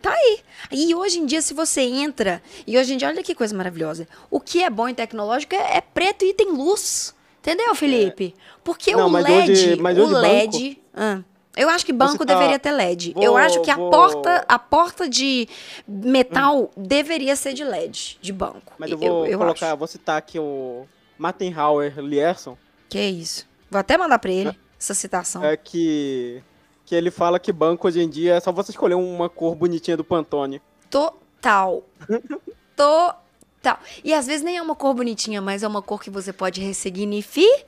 Tá 0.00 0.12
aí. 0.12 0.40
E 0.70 0.94
hoje 0.94 1.18
em 1.18 1.26
dia, 1.26 1.42
se 1.42 1.52
você 1.54 1.80
entra, 1.80 2.42
e 2.66 2.78
hoje 2.78 2.94
em 2.94 2.96
dia, 2.96 3.08
olha 3.08 3.22
que 3.22 3.34
coisa 3.34 3.54
maravilhosa. 3.56 4.06
O 4.30 4.38
que 4.38 4.62
é 4.62 4.70
bom 4.70 4.88
em 4.88 4.94
tecnológico 4.94 5.54
é, 5.54 5.78
é 5.78 5.80
preto 5.80 6.24
e 6.24 6.32
tem 6.32 6.50
luz. 6.52 7.14
Entendeu, 7.40 7.74
Felipe? 7.74 8.34
Porque 8.64 8.94
Não, 8.94 9.08
o 9.08 9.16
LED, 9.18 9.50
hoje- 9.52 9.76
mas 9.76 9.98
o 9.98 10.02
hoje 10.02 10.14
LED. 10.14 10.82
Ah, 10.94 11.20
eu 11.56 11.68
acho 11.70 11.84
que 11.86 11.92
banco 11.92 12.24
tá- 12.24 12.34
deveria 12.34 12.58
ter 12.58 12.70
LED. 12.70 13.14
Eu 13.20 13.36
acho 13.36 13.60
que 13.62 13.70
a 13.70 13.76
porta, 13.76 14.44
a 14.48 14.58
porta 14.58 15.08
de 15.08 15.48
metal 15.88 16.70
deveria 16.76 17.34
ser 17.34 17.52
de 17.54 17.64
LED, 17.64 18.18
de 18.20 18.32
banco. 18.32 18.74
Mas 18.78 18.90
eu 18.90 18.98
vou 18.98 19.26
colocar, 19.38 19.74
vou 19.74 19.86
citar 19.88 20.18
aqui 20.18 20.38
o 20.38 20.86
Mattenhauer 21.18 21.98
Lierson, 21.98 22.56
Que 22.88 23.00
isso. 23.00 23.46
Vou 23.70 23.80
até 23.80 23.96
mandar 23.98 24.18
pra 24.18 24.30
ele 24.30 24.56
essa 24.78 24.94
citação. 24.94 25.42
é 25.44 25.56
que 25.56 26.42
que 26.84 26.94
ele 26.94 27.10
fala 27.10 27.40
que 27.40 27.52
banco 27.52 27.88
hoje 27.88 28.00
em 28.00 28.08
dia 28.08 28.34
é 28.34 28.40
só 28.40 28.52
você 28.52 28.70
escolher 28.70 28.94
uma 28.94 29.28
cor 29.28 29.56
bonitinha 29.56 29.96
do 29.96 30.04
Pantone. 30.04 30.62
Total. 30.88 31.82
Total. 32.76 33.80
E 34.04 34.14
às 34.14 34.24
vezes 34.26 34.42
nem 34.44 34.56
é 34.56 34.62
uma 34.62 34.76
cor 34.76 34.94
bonitinha, 34.94 35.40
mas 35.42 35.64
é 35.64 35.66
uma 35.68 35.82
cor 35.82 36.00
que 36.00 36.10
você 36.10 36.32
pode 36.32 36.60
ressignificar. 36.60 37.64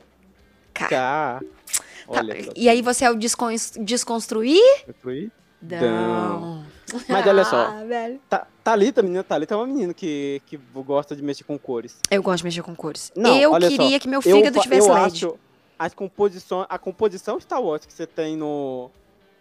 Tá. 0.88 1.40
Tá. 2.12 2.22
E 2.56 2.68
aí 2.68 2.82
você 2.82 3.04
é 3.04 3.10
o 3.10 3.14
descon 3.14 3.50
desconstruir? 3.80 4.60
Construir. 4.86 5.32
Não. 5.60 6.64
Mas 7.08 7.26
olha 7.26 7.44
só. 7.44 7.56
Ah, 7.66 7.84
velho. 7.84 8.20
Tá, 8.28 8.46
Thalita, 8.64 9.02
menina, 9.02 9.22
Thalita 9.22 9.54
é 9.54 9.56
uma 9.56 9.66
menina 9.66 9.92
que, 9.92 10.40
que 10.46 10.56
gosta 10.74 11.14
de 11.14 11.22
mexer 11.22 11.44
com 11.44 11.58
cores. 11.58 11.98
Eu 12.10 12.22
gosto 12.22 12.38
de 12.38 12.44
mexer 12.44 12.62
com 12.62 12.74
cores. 12.74 13.12
Não, 13.14 13.36
eu 13.36 13.52
queria 13.58 13.90
só, 13.92 13.98
que 13.98 14.08
meu 14.08 14.20
Eu, 14.24 14.36
fígado 14.36 14.56
fa- 14.56 14.62
tivesse 14.62 14.88
eu 14.88 14.94
LED. 14.94 15.06
acho 15.06 15.38
as 15.78 15.94
composições, 15.94 16.66
a 16.68 16.78
composição 16.78 17.38
Star 17.38 17.62
Wars 17.62 17.84
que 17.86 17.92
você 17.92 18.06
tem 18.06 18.36
no, 18.36 18.90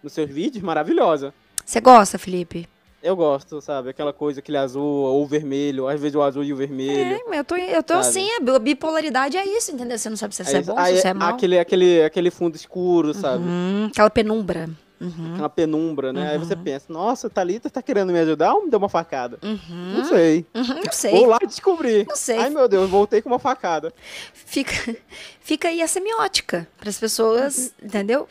nos 0.03 0.13
seus 0.13 0.29
vídeos 0.29 0.63
maravilhosa. 0.63 1.33
Você 1.65 1.79
gosta, 1.81 2.17
Felipe? 2.17 2.67
Eu 3.01 3.15
gosto, 3.15 3.61
sabe? 3.61 3.89
Aquela 3.89 4.11
coisa, 4.11 4.39
aquele 4.39 4.57
azul 4.57 4.83
ou 4.83 5.25
vermelho, 5.27 5.87
às 5.87 5.99
vezes 6.01 6.15
o 6.15 6.21
azul 6.21 6.43
e 6.43 6.51
o 6.51 6.55
vermelho. 6.55 7.15
É, 7.15 7.21
mas 7.29 7.37
eu 7.37 7.43
tô, 7.45 7.55
eu 7.55 7.83
tô 7.83 7.93
Sabe? 7.95 8.07
assim, 8.07 8.27
a 8.55 8.59
bipolaridade 8.59 9.37
é 9.37 9.45
isso, 9.45 9.71
entendeu? 9.71 9.97
Você 9.97 10.09
não 10.09 10.17
sabe 10.17 10.33
se 10.35 10.41
isso 10.41 10.55
é 10.55 10.57
Aí- 10.57 10.63
bom, 10.63 10.77
aí 10.77 10.93
se 10.93 10.97
isso 10.99 11.07
é 11.07 11.13
mal. 11.13 11.29
aquele, 11.29 11.59
aquele, 11.59 12.03
aquele 12.03 12.31
fundo 12.31 12.55
escuro, 12.55 13.13
sabe? 13.13 13.43
Hum, 13.47 13.87
aquela 13.91 14.09
penumbra. 14.09 14.67
Uhum. 14.99 15.33
Aquela 15.33 15.49
penumbra, 15.49 16.11
né? 16.11 16.31
Aí 16.31 16.37
você 16.39 16.55
Uhum. 16.55 16.63
pensa, 16.63 16.85
nossa, 16.91 17.29
Thalita 17.29 17.69
tá 17.69 17.81
querendo 17.81 18.11
me 18.11 18.19
ajudar 18.19 18.53
ou 18.55 18.63
me 18.65 18.69
deu 18.71 18.79
uma 18.79 18.89
facada? 18.89 19.37
Uhum. 19.43 19.93
Não 19.97 20.05
sei. 20.05 20.45
Uhum, 20.55 20.81
Não 20.85 20.91
sei. 20.91 21.11
Vou 21.11 21.25
lá 21.27 21.37
descobrir. 21.45 22.07
Não 22.07 22.15
sei. 22.15 22.37
Ai, 22.39 22.49
meu 22.49 22.67
Deus, 22.67 22.89
voltei 22.89 23.21
com 23.21 23.29
uma 23.29 23.37
facada. 23.39 23.93
Fica, 24.33 24.95
fica 25.39 25.67
aí 25.67 25.81
a 25.81 25.87
semiótica 25.87 26.67
para 26.77 26.89
as 26.89 26.99
pessoas, 26.99 27.73
entendeu? 27.81 28.27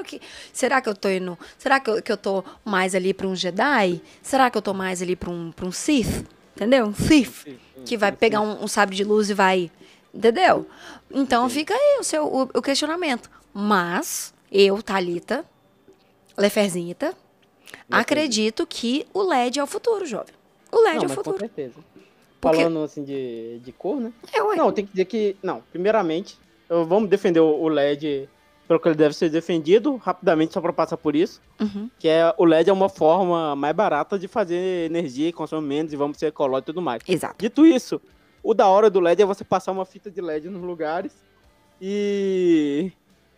O 0.00 0.04
que. 0.04 0.20
Será 0.52 0.80
que 0.80 0.88
eu 0.88 0.94
tô 0.94 1.08
indo. 1.08 1.38
Será 1.58 1.78
que 1.80 1.90
eu, 1.90 2.02
que 2.02 2.10
eu 2.12 2.16
tô 2.16 2.42
mais 2.64 2.94
ali 2.94 3.12
para 3.12 3.26
um 3.26 3.34
Jedi? 3.36 4.00
Será 4.22 4.50
que 4.50 4.56
eu 4.56 4.62
tô 4.62 4.72
mais 4.72 5.02
ali 5.02 5.14
para 5.14 5.30
um, 5.30 5.52
pra 5.52 5.66
um 5.66 5.72
Sith? 5.72 6.24
Entendeu? 6.54 6.86
Um 6.86 6.94
Sith. 6.94 7.46
Que 7.84 7.96
vai 7.98 8.12
pegar 8.12 8.40
um, 8.40 8.64
um 8.64 8.68
sabre 8.68 8.96
de 8.96 9.04
luz 9.04 9.28
e 9.28 9.34
vai. 9.34 9.70
Entendeu? 10.14 10.66
Então 11.10 11.48
fica 11.50 11.74
aí 11.74 11.98
o 12.00 12.02
seu 12.02 12.24
o, 12.26 12.42
o 12.54 12.62
questionamento. 12.62 13.30
Mas, 13.52 14.32
eu, 14.50 14.82
Thalita, 14.82 15.44
Leferzita, 16.36 17.14
acredito 17.90 18.66
que 18.66 19.06
o 19.14 19.22
LED 19.22 19.58
é 19.58 19.62
o 19.62 19.66
futuro, 19.66 20.04
jovem. 20.06 20.34
O 20.70 20.80
LED 20.80 20.96
Não, 20.96 21.02
é 21.02 21.04
o 21.06 21.08
mas 21.08 21.10
com 21.10 21.16
futuro. 21.24 21.38
certeza. 21.38 21.74
Porque- 22.40 22.58
Falando 22.58 22.82
assim 22.84 23.02
de, 23.02 23.58
de 23.60 23.72
cor, 23.72 23.96
né? 24.00 24.12
É, 24.32 24.42
ué. 24.42 24.56
Não, 24.56 24.70
tem 24.70 24.84
que 24.84 24.92
dizer 24.92 25.06
que. 25.06 25.36
Não, 25.42 25.62
primeiramente, 25.72 26.38
eu- 26.68 26.84
vamos 26.84 27.08
defender 27.08 27.40
o 27.40 27.66
LED 27.68 28.28
pelo 28.68 28.78
que 28.80 28.88
ele 28.88 28.94
deve 28.96 29.14
ser 29.14 29.30
defendido, 29.30 29.96
rapidamente, 29.96 30.52
só 30.52 30.60
pra 30.60 30.72
passar 30.72 30.96
por 30.96 31.14
isso. 31.16 31.40
Uhum. 31.60 31.88
Que 31.98 32.08
é 32.08 32.34
o 32.36 32.44
LED 32.44 32.68
é 32.68 32.72
uma 32.72 32.88
forma 32.88 33.54
mais 33.56 33.74
barata 33.74 34.18
de 34.18 34.28
fazer 34.28 34.86
energia, 34.86 35.32
consome 35.32 35.66
menos 35.66 35.92
e 35.92 35.96
vamos 35.96 36.18
ser 36.18 36.26
ecológico 36.26 36.70
e 36.70 36.72
tudo 36.72 36.82
mais. 36.82 37.00
Exato. 37.08 37.36
Dito 37.38 37.64
isso, 37.64 38.00
o 38.42 38.52
da 38.52 38.68
hora 38.68 38.90
do 38.90 39.00
LED 39.00 39.22
é 39.22 39.24
você 39.26 39.44
passar 39.44 39.72
uma 39.72 39.84
fita 39.86 40.10
de 40.10 40.20
LED 40.20 40.48
nos 40.50 40.62
lugares 40.62 41.12
e. 41.80 42.92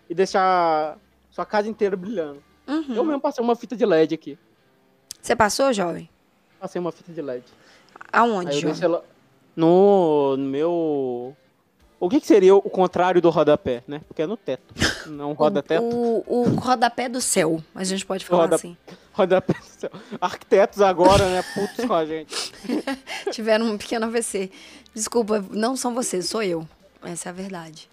e 0.09 0.15
deixar 0.15 0.99
sua 1.31 1.45
casa 1.47 1.69
inteira 1.69 1.97
brilhando. 1.97 2.43
Uhum. 2.69 2.95
Eu 2.95 3.05
mesmo 3.05 3.21
passei 3.21 3.43
uma 3.43 3.57
fita 3.57 3.75
de 3.75 3.85
LED 3.87 4.15
aqui. 4.15 4.39
Você 5.21 5.35
passou, 5.35 5.73
jovem? 5.73 6.09
Passei 6.61 6.79
uma 6.81 6.93
fita 6.93 7.13
de 7.13 7.23
LED. 7.23 7.45
Aonde, 8.13 8.51
Aí 8.53 8.61
jovem? 8.61 8.83
ela 8.85 9.05
no, 9.57 10.37
no 10.37 10.45
meu. 10.45 11.37
O 12.01 12.09
que, 12.09 12.21
que 12.21 12.27
seria 12.29 12.55
o 12.55 12.63
contrário 12.63 13.21
do 13.21 13.29
rodapé, 13.29 13.83
né? 13.89 14.01
Porque 14.07 14.23
é 14.23 14.27
no 14.27 14.37
teto. 14.37 14.73
Não 15.07 15.33
roda-teto. 15.33 15.83
O, 15.91 16.23
o, 16.27 16.43
o 16.43 16.55
rodapé 16.55 17.09
do 17.09 17.21
céu, 17.21 17.61
a 17.75 17.83
gente 17.83 18.07
pode 18.07 18.25
falar 18.25 18.43
Roda- 18.45 18.55
assim. 18.57 18.77
Rodapé 19.13 19.55
do 19.55 19.65
céu. 19.65 19.91
Arquitetos 20.21 20.81
agora, 20.81 21.29
né? 21.29 21.43
Putos 21.55 21.85
com 21.85 21.95
a 21.95 22.05
gente. 22.07 22.53
Tiveram 23.33 23.67
um 23.67 23.77
pequeno 23.79 24.07
AVC. 24.07 24.49
Desculpa, 24.95 25.45
não 25.51 25.75
são 25.77 25.93
vocês, 25.93 26.29
sou 26.29 26.43
eu. 26.43 26.69
Essa 27.03 27.29
é 27.29 27.31
a 27.31 27.33
verdade. 27.33 27.89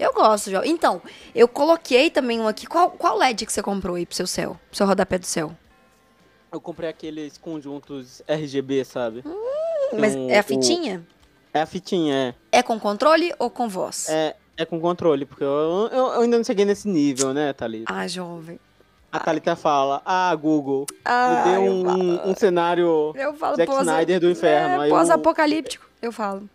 Eu 0.00 0.14
gosto, 0.14 0.50
jovem. 0.50 0.70
Então, 0.70 1.02
eu 1.34 1.46
coloquei 1.46 2.08
também 2.10 2.40
um 2.40 2.48
aqui. 2.48 2.66
Qual, 2.66 2.90
qual 2.90 3.18
LED 3.18 3.44
que 3.44 3.52
você 3.52 3.62
comprou 3.62 3.96
aí 3.96 4.06
pro 4.06 4.16
seu 4.16 4.26
céu? 4.26 4.58
Pro 4.68 4.76
seu 4.78 4.86
rodapé 4.86 5.18
do 5.18 5.26
céu? 5.26 5.54
Eu 6.50 6.60
comprei 6.60 6.88
aqueles 6.88 7.36
conjuntos 7.36 8.22
RGB, 8.26 8.84
sabe? 8.84 9.22
Mas 9.98 10.14
Tem 10.14 10.32
é 10.32 10.38
a 10.38 10.40
o- 10.40 10.44
fitinha? 10.44 11.06
É 11.52 11.60
a 11.60 11.66
fitinha, 11.66 12.34
É 12.50 12.62
com 12.62 12.78
controle 12.80 13.32
ou 13.38 13.50
com 13.50 13.68
voz? 13.68 14.08
é. 14.08 14.28
É, 14.58 14.62
é 14.62 14.64
com 14.64 14.80
controle, 14.80 15.24
porque 15.26 15.44
eu, 15.44 15.88
eu, 15.92 16.06
eu 16.14 16.20
ainda 16.22 16.36
não 16.36 16.44
cheguei 16.44 16.64
nesse 16.64 16.88
nível, 16.88 17.32
né, 17.34 17.52
Thalita? 17.52 17.92
Ah, 17.92 18.06
jovem. 18.08 18.58
A 19.12 19.18
Thalita 19.18 19.56
fala, 19.56 20.00
ah, 20.04 20.32
Google, 20.34 20.86
Ah, 21.04 21.44
me 21.44 21.50
dê 21.50 21.56
eu 21.58 21.62
um, 21.72 21.88
um, 21.88 22.30
um 22.30 22.34
cenário 22.36 23.12
Eu 23.16 23.34
falo 23.34 23.56
Zack 23.56 23.66
pós- 23.70 23.80
Snyder 23.80 24.20
do 24.20 24.30
inferno. 24.30 24.82
É, 24.82 24.86
o- 24.86 24.90
pós-apocalíptico, 24.90 25.84
eu 26.00 26.12
falo. 26.12 26.48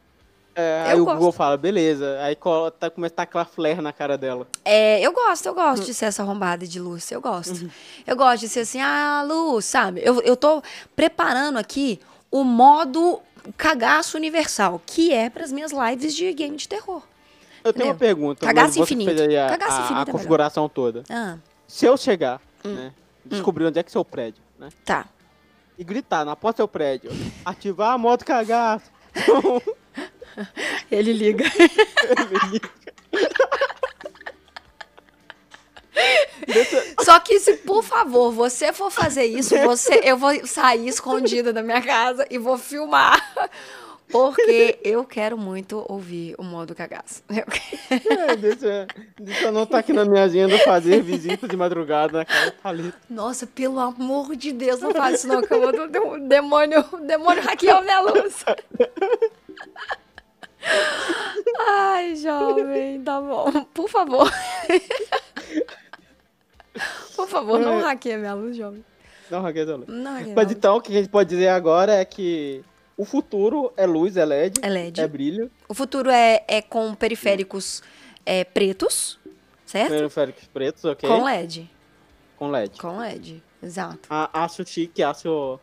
É, 0.56 0.84
Eu 0.86 0.90
aí 0.92 1.02
o 1.02 1.06
gosto. 1.06 1.18
Google 1.18 1.32
fala, 1.34 1.58
beleza. 1.58 2.18
Aí 2.22 2.36
tá, 2.80 2.90
começa 2.90 3.14
a 3.14 3.18
tacar 3.18 3.46
flare 3.46 3.82
na 3.82 3.92
cara 3.92 4.18
dela. 4.18 4.48
É, 4.64 5.02
eu 5.02 5.12
gosto, 5.12 5.46
eu 5.48 5.54
gosto 5.54 5.86
de 5.86 5.94
ser 5.94 6.06
essa 6.06 6.24
arrombada 6.24 6.66
de 6.66 6.80
luz, 6.80 7.12
eu 7.12 7.20
gosto. 7.22 7.70
Eu 8.08 8.16
gosto 8.16 8.42
de 8.42 8.48
ser 8.50 8.62
assim, 8.62 8.80
ah, 8.80 9.24
luz, 9.28 9.66
sabe? 9.66 10.02
Eu, 10.04 10.22
eu 10.22 10.38
tô 10.38 10.64
preparando 10.96 11.58
aqui 11.58 12.00
o 12.32 12.44
modo 12.44 13.20
cagaço 13.58 14.16
universal, 14.18 14.82
que 14.86 15.14
é 15.14 15.30
pras 15.30 15.52
minhas 15.52 15.72
lives 15.72 16.16
de 16.16 16.32
game 16.34 16.56
de 16.56 16.68
terror. 16.68 17.02
Eu 17.64 17.74
tenho 17.74 17.86
Entendeu? 17.86 17.88
uma 17.94 17.96
pergunta. 18.00 18.46
Cagaço 18.46 18.82
infinito. 18.82 19.12
A, 19.12 19.50
Cagaço 19.50 19.72
a- 19.72 19.84
infinito 19.84 19.90
a 19.90 19.92
é 19.92 20.06
melhor. 20.06 20.12
configuração 20.12 20.70
toda. 20.70 21.04
Ah, 21.10 21.38
Se 21.68 21.86
eu 21.86 21.98
chegar, 21.98 22.40
Hum. 22.64 22.74
né? 22.76 22.94
Descobrir 23.26 23.66
onde 23.66 23.80
é 23.80 23.84
que 23.84 23.90
é 23.90 23.92
seu 23.92 24.06
prédio, 24.06 24.42
né? 24.60 24.70
tá. 24.86 25.06
E 25.78 25.84
gritar 25.84 26.24
na 26.24 26.36
porta 26.36 26.56
do 26.56 26.58
seu 26.60 26.68
prédio. 26.70 27.12
Ativar 27.44 27.92
a 27.94 27.98
moto 27.98 28.24
cagaço. 28.24 28.86
Ele 30.92 31.14
liga. 31.14 31.46
Só 37.04 37.20
que 37.20 37.40
se, 37.40 37.54
por 37.58 37.84
favor, 37.84 38.32
você 38.32 38.74
for 38.74 38.92
fazer 38.92 39.26
isso, 39.26 39.56
você, 39.60 40.02
eu 40.04 40.18
vou 40.18 40.46
sair 40.46 40.88
escondida 40.88 41.54
da 41.54 41.64
minha 41.64 41.82
casa 41.82 42.26
e 42.30 42.38
vou 42.38 42.58
filmar. 42.58 43.22
Porque 44.08 44.78
eu 44.84 45.04
quero 45.04 45.36
muito 45.36 45.84
ouvir 45.90 46.36
o 46.38 46.44
modo 46.44 46.76
cagaço. 46.76 47.24
Eu 47.28 47.44
É, 48.18 48.36
deixa, 48.36 48.86
deixa 49.20 49.42
eu 49.42 49.48
anotar 49.50 49.80
aqui 49.80 49.92
na 49.92 50.06
minha 50.06 50.24
agenda 50.24 50.60
fazer 50.60 51.02
visita 51.02 51.48
de 51.48 51.58
madrugada 51.58 52.20
na 52.20 52.26
casa 52.26 52.52
Thalita. 52.52 52.98
Nossa, 53.10 53.48
pelo 53.48 53.80
amor 53.80 54.36
de 54.36 54.52
Deus, 54.52 54.80
não 54.80 54.92
faz 54.94 55.16
isso 55.20 55.28
não, 55.28 55.42
que 55.42 55.52
eu 55.52 55.60
vou 55.60 55.72
do 55.72 55.88
do- 55.88 56.20
demônio, 56.28 56.86
o 56.94 56.98
demônio 56.98 57.42
hackeou 57.42 57.82
minha 57.82 58.00
luz. 58.02 58.46
Ai, 61.68 62.16
jovem, 62.16 63.02
tá 63.04 63.20
bom. 63.22 63.52
Por 63.74 63.90
favor. 63.90 64.32
Por 67.16 67.28
favor, 67.28 67.60
não 67.60 67.80
hackeia 67.82 68.18
minha 68.18 68.34
luz, 68.34 68.58
jovem. 68.58 68.84
Não, 69.32 69.42
Raquel, 69.42 69.66
não. 69.66 69.86
Não 69.88 70.12
hackeia 70.14 70.36
Mas 70.36 70.46
luz. 70.48 70.58
então, 70.58 70.78
o 70.78 70.82
que 70.82 70.92
a 70.92 70.96
gente 70.96 71.10
pode 71.10 71.30
dizer 71.30 71.48
agora 71.48 71.94
é 71.94 72.06
que 72.06 72.64
o 72.98 73.06
futuro 73.06 73.72
é 73.78 73.86
luz, 73.86 74.18
é 74.18 74.26
LED. 74.26 74.60
É 74.62 74.70
LED. 74.70 75.02
É 75.02 75.08
brilho. 75.08 75.52
O 75.68 75.74
futuro 75.74 76.10
é, 76.10 76.44
é 76.48 76.62
com 76.62 76.94
periféricos 76.94 77.82
é, 78.26 78.44
pretos, 78.44 79.18
certo? 79.66 79.90
Periféricos 79.92 80.44
pretos, 80.54 80.84
ok? 80.86 81.08
Com 81.10 81.24
LED. 81.24 81.70
Com 82.38 82.50
LED. 82.52 82.80
Com 82.80 82.98
LED, 83.00 83.44
exato. 83.64 84.00
A- 84.10 84.44
acho 84.44 84.66
chique, 84.66 85.02
acho. 85.02 85.60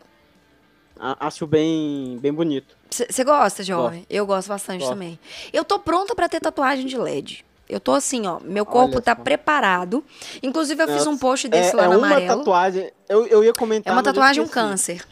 a- 0.98 1.26
Acho 1.26 1.46
bem, 1.46 2.18
bem 2.20 2.32
bonito. 2.32 2.76
Você 2.92 3.24
gosta, 3.24 3.62
jovem? 3.62 4.06
Eu 4.08 4.26
gosto 4.26 4.48
bastante 4.48 4.80
Gosto. 4.80 4.92
também. 4.92 5.18
Eu 5.52 5.64
tô 5.64 5.78
pronta 5.78 6.14
pra 6.14 6.28
ter 6.28 6.40
tatuagem 6.40 6.86
de 6.86 6.96
LED. 6.96 7.44
Eu 7.68 7.80
tô 7.80 7.92
assim, 7.92 8.26
ó. 8.26 8.38
Meu 8.40 8.66
corpo 8.66 8.96
Olha 8.96 9.02
tá 9.02 9.16
só. 9.16 9.22
preparado. 9.22 10.04
Inclusive, 10.42 10.82
eu 10.82 10.88
fiz 10.88 11.06
um 11.06 11.16
post 11.16 11.48
desse 11.48 11.72
é, 11.72 11.76
lá 11.76 11.84
é 11.84 11.88
no 11.88 11.98
uma 11.98 12.06
amarelo. 12.06 12.38
tatuagem. 12.38 12.92
Eu, 13.08 13.26
eu 13.26 13.42
ia 13.42 13.54
comentar. 13.54 13.92
É 13.92 13.96
uma 13.96 14.02
tatuagem, 14.02 14.42
um 14.42 14.48
câncer. 14.48 15.02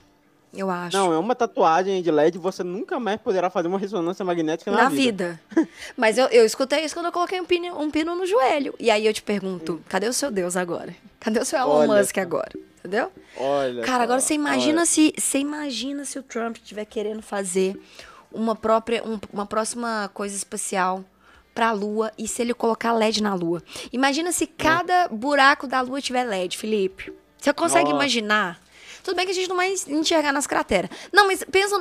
Eu 0.52 0.68
acho. 0.68 0.96
Não, 0.96 1.12
é 1.12 1.18
uma 1.18 1.34
tatuagem 1.34 2.02
de 2.02 2.10
LED, 2.10 2.36
você 2.36 2.64
nunca 2.64 2.98
mais 2.98 3.20
poderá 3.20 3.48
fazer 3.48 3.68
uma 3.68 3.78
ressonância 3.78 4.24
magnética 4.24 4.70
na, 4.70 4.84
na 4.84 4.88
vida. 4.88 5.40
Mas 5.96 6.18
eu, 6.18 6.26
eu 6.26 6.44
escutei 6.44 6.84
isso 6.84 6.94
quando 6.94 7.06
eu 7.06 7.12
coloquei 7.12 7.40
um 7.40 7.44
pino, 7.44 7.80
um 7.80 7.90
pino 7.90 8.16
no 8.16 8.26
joelho. 8.26 8.74
E 8.78 8.90
aí 8.90 9.06
eu 9.06 9.14
te 9.14 9.22
pergunto, 9.22 9.80
cadê 9.88 10.08
o 10.08 10.12
seu 10.12 10.30
Deus 10.30 10.56
agora? 10.56 10.94
Cadê 11.20 11.38
o 11.38 11.44
seu 11.44 11.58
Elon 11.58 11.88
Olha 11.88 12.00
Musk 12.00 12.18
agora? 12.18 12.50
Entendeu? 12.80 13.12
Olha. 13.36 13.82
Cara, 13.82 14.04
agora 14.04 14.20
você 14.20 14.34
imagina 14.34 14.78
olha. 14.78 14.86
se 14.86 15.12
você 15.16 15.38
imagina 15.38 16.04
se 16.04 16.18
o 16.18 16.22
Trump 16.22 16.56
estiver 16.56 16.84
querendo 16.86 17.20
fazer 17.22 17.78
uma 18.32 18.56
própria 18.56 19.02
um- 19.06 19.18
uma 19.32 19.44
próxima 19.44 20.10
coisa 20.14 20.34
especial 20.34 21.04
pra 21.54 21.72
Lua 21.72 22.10
e 22.16 22.26
se 22.26 22.40
ele 22.40 22.54
colocar 22.54 22.92
LED 22.94 23.22
na 23.22 23.34
Lua. 23.34 23.62
Imagina 23.92 24.32
se 24.32 24.46
cada 24.46 25.08
buraco 25.08 25.66
da 25.66 25.80
Lua 25.82 26.00
tiver 26.00 26.24
LED, 26.24 26.56
Felipe. 26.56 27.12
Você 27.38 27.52
consegue 27.52 27.84
Nossa. 27.90 27.96
imaginar? 27.96 28.60
Tudo 29.02 29.16
bem 29.16 29.24
que 29.26 29.32
a 29.32 29.34
gente 29.34 29.48
não 29.48 29.56
vai 29.56 29.74
enxergar 29.88 30.32
nas 30.32 30.46
crateras. 30.46 30.90
Não, 31.12 31.26
mas 31.26 31.42
pensa 31.44 31.76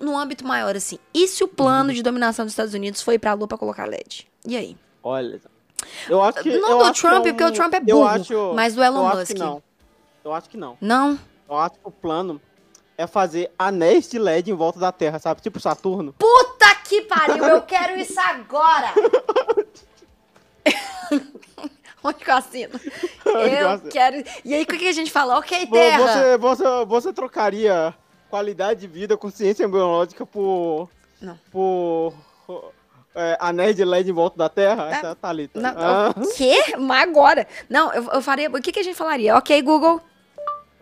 num, 0.00 0.16
âmbito 0.18 0.46
maior 0.46 0.76
assim. 0.76 0.98
E 1.12 1.26
se 1.28 1.42
o 1.42 1.46
Uhum. 1.46 1.54
plano 1.54 1.92
de 1.92 2.02
dominação 2.02 2.44
dos 2.44 2.52
Estados 2.52 2.74
Unidos 2.74 3.02
foi 3.02 3.18
pra 3.18 3.34
Lua 3.34 3.48
pra 3.48 3.58
colocar 3.58 3.86
LED? 3.86 4.26
E 4.46 4.56
aí? 4.56 4.76
Olha. 5.02 5.40
Eu 6.08 6.22
acho 6.22 6.42
que. 6.42 6.58
Não 6.58 6.78
do 6.78 6.84
acho 6.84 6.94
que 6.94 7.00
Trump, 7.08 7.14
é 7.14 7.18
um- 7.18 7.22
porque 7.34 7.44
o 7.44 7.52
Trump 7.52 7.74
é 7.74 7.80
burro, 7.80 8.04
acho- 8.06 8.52
mas 8.54 8.74
do 8.74 8.82
Elon 8.82 9.00
eu 9.00 9.06
acho 9.06 9.18
Musk. 9.18 9.36
não. 9.38 9.62
Eu 10.28 10.34
acho 10.34 10.50
que 10.50 10.58
não. 10.58 10.76
Não? 10.78 11.18
Eu 11.48 11.56
acho 11.56 11.76
que 11.76 11.80
o 11.84 11.90
plano 11.90 12.38
é 12.98 13.06
fazer 13.06 13.50
anéis 13.58 14.10
de 14.10 14.18
LED 14.18 14.50
em 14.50 14.54
volta 14.54 14.78
da 14.78 14.92
Terra, 14.92 15.18
sabe? 15.18 15.40
Tipo 15.40 15.58
Saturno. 15.58 16.12
Puta 16.18 16.74
que 16.84 17.00
pariu, 17.02 17.42
eu 17.46 17.62
quero 17.62 17.98
isso 17.98 18.20
agora! 18.20 18.92
Onde 22.04 22.24
que 22.24 22.30
eu 22.30 22.36
assino? 22.36 22.80
Eu 23.24 23.80
quero. 23.90 24.22
E 24.44 24.54
aí, 24.54 24.62
o 24.62 24.66
que 24.66 24.88
a 24.88 24.92
gente 24.92 25.10
fala? 25.10 25.38
Ok, 25.38 25.66
Terra! 25.66 25.98
Você, 25.98 26.38
você, 26.38 26.64
você 26.86 27.12
trocaria 27.12 27.94
qualidade 28.30 28.80
de 28.80 28.86
vida 28.86 29.16
com 29.16 29.30
ciência 29.30 29.66
biológica 29.66 30.24
por. 30.26 30.88
Não. 31.20 31.38
Por. 31.50 32.14
É, 33.14 33.36
anéis 33.40 33.74
de 33.74 33.84
LED 33.84 34.10
em 34.10 34.12
volta 34.12 34.36
da 34.36 34.48
Terra? 34.48 34.90
É. 34.90 34.92
Essa 34.92 35.06
é 35.08 35.10
a 35.10 35.14
Thalita. 35.14 35.60
Não, 35.60 35.70
Ah, 35.76 36.14
O 36.16 36.34
quê? 36.36 36.76
Mas 36.78 37.02
agora? 37.02 37.46
Não, 37.68 37.92
eu, 37.92 38.04
eu 38.12 38.22
faria. 38.22 38.48
O 38.48 38.62
que, 38.62 38.70
que 38.70 38.78
a 38.80 38.84
gente 38.84 38.96
falaria? 38.96 39.36
Ok, 39.36 39.60
Google. 39.62 40.00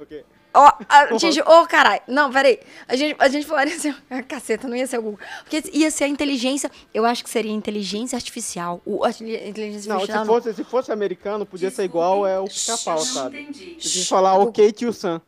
Ok. 0.00 0.24
Ó, 0.54 0.72
a, 0.88 1.14
gente, 1.18 1.40
ô, 1.40 1.44
oh, 1.62 1.66
caralho. 1.66 2.00
Não, 2.06 2.32
peraí. 2.32 2.58
A 2.88 2.96
gente, 2.96 3.16
a 3.18 3.28
gente 3.28 3.46
falaria 3.46 3.74
assim, 3.74 3.94
a 4.08 4.22
caceta, 4.24 4.66
não 4.66 4.76
ia 4.76 4.86
ser 4.86 4.98
o 4.98 5.02
Google. 5.02 5.20
Porque 5.42 5.62
ia 5.72 5.90
ser 5.90 6.04
a 6.04 6.08
inteligência, 6.08 6.70
eu 6.94 7.04
acho 7.04 7.22
que 7.22 7.30
seria 7.30 7.52
inteligência 7.52 8.16
artificial. 8.16 8.80
O, 8.84 9.04
a 9.04 9.10
inteligência 9.10 9.88
não, 9.88 9.96
artificial. 9.96 10.24
Se 10.24 10.26
fosse, 10.26 10.54
se 10.54 10.64
fosse 10.64 10.92
americano, 10.92 11.44
podia 11.44 11.70
ser 11.70 11.84
igual 11.84 12.26
é 12.26 12.38
o 12.38 12.44
pica-pau, 12.44 12.98
sabe? 12.98 13.40
Entendi. 13.40 13.76
Você 13.80 14.04
falar 14.04 14.34
ok, 14.38 14.72
tio 14.72 14.92
Sam. 14.92 15.20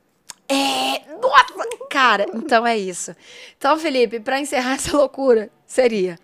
É, 0.51 1.15
nossa, 1.21 1.69
cara, 1.91 2.27
então 2.33 2.67
é 2.67 2.77
isso. 2.77 3.15
Então, 3.59 3.79
Felipe, 3.79 4.19
para 4.19 4.41
encerrar 4.41 4.75
essa 4.77 4.97
loucura, 4.97 5.51
seria 5.67 6.19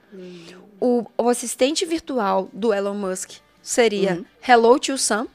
o, 0.80 1.04
o, 1.16 1.28
assistente 1.28 1.84
virtual 1.84 2.48
do 2.52 2.72
Elon 2.72 2.94
Musk 2.94 3.32
seria 3.62 4.14
uhum. 4.14 4.24
Hello 4.46 4.78
Tio 4.78 4.98
Sam. 4.98 5.26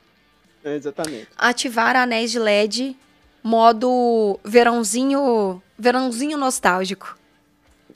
É, 0.64 0.76
exatamente. 0.76 1.28
Ativar 1.38 1.96
anéis 1.96 2.32
de 2.32 2.40
LED 2.40 2.98
modo 3.44 4.40
verãozinho, 4.44 5.62
verãozinho 5.78 6.38
nostálgico. 6.38 7.18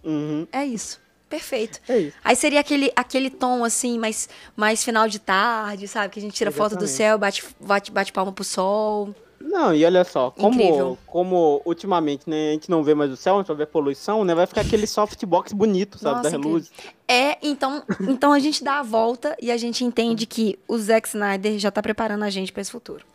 Uhum. 0.03 0.47
É 0.51 0.65
isso. 0.65 1.01
Perfeito. 1.29 1.79
É 1.89 1.97
isso. 1.97 2.17
Aí 2.23 2.35
seria 2.35 2.59
aquele, 2.59 2.91
aquele 2.95 3.29
tom 3.29 3.63
assim, 3.63 3.97
mais, 3.97 4.29
mais 4.55 4.83
final 4.83 5.07
de 5.07 5.19
tarde, 5.19 5.87
sabe? 5.87 6.13
Que 6.13 6.19
a 6.19 6.21
gente 6.21 6.33
tira 6.33 6.51
Exatamente. 6.51 6.73
foto 6.73 6.79
do 6.79 6.87
céu, 6.87 7.17
bate, 7.17 7.43
bate, 7.59 7.91
bate 7.91 8.13
palma 8.13 8.31
pro 8.31 8.43
sol. 8.43 9.15
Não, 9.43 9.75
e 9.75 9.83
olha 9.85 10.03
só, 10.05 10.31
como, 10.31 10.97
como 11.05 11.61
ultimamente 11.65 12.29
né, 12.29 12.49
a 12.49 12.53
gente 12.53 12.71
não 12.71 12.81
vê 12.81 12.95
mais 12.95 13.11
o 13.11 13.17
céu, 13.17 13.35
a 13.35 13.37
gente 13.39 13.47
só 13.47 13.53
vê 13.53 13.65
poluição, 13.65 14.23
né? 14.23 14.33
Vai 14.33 14.47
ficar 14.47 14.61
aquele 14.61 14.87
softbox 14.87 15.51
bonito, 15.51 15.99
sabe? 15.99 16.15
Nossa, 16.15 16.31
das 16.31 16.41
luzes. 16.41 16.71
É, 17.07 17.37
então, 17.41 17.83
então 18.07 18.31
a 18.31 18.39
gente 18.39 18.63
dá 18.63 18.79
a 18.79 18.83
volta 18.83 19.35
e 19.41 19.51
a 19.51 19.57
gente 19.57 19.83
entende 19.83 20.25
que 20.25 20.57
o 20.67 20.77
Zack 20.77 21.09
Snyder 21.09 21.59
já 21.59 21.69
tá 21.69 21.81
preparando 21.81 22.23
a 22.23 22.29
gente 22.29 22.53
para 22.53 22.61
esse 22.61 22.71
futuro. 22.71 23.05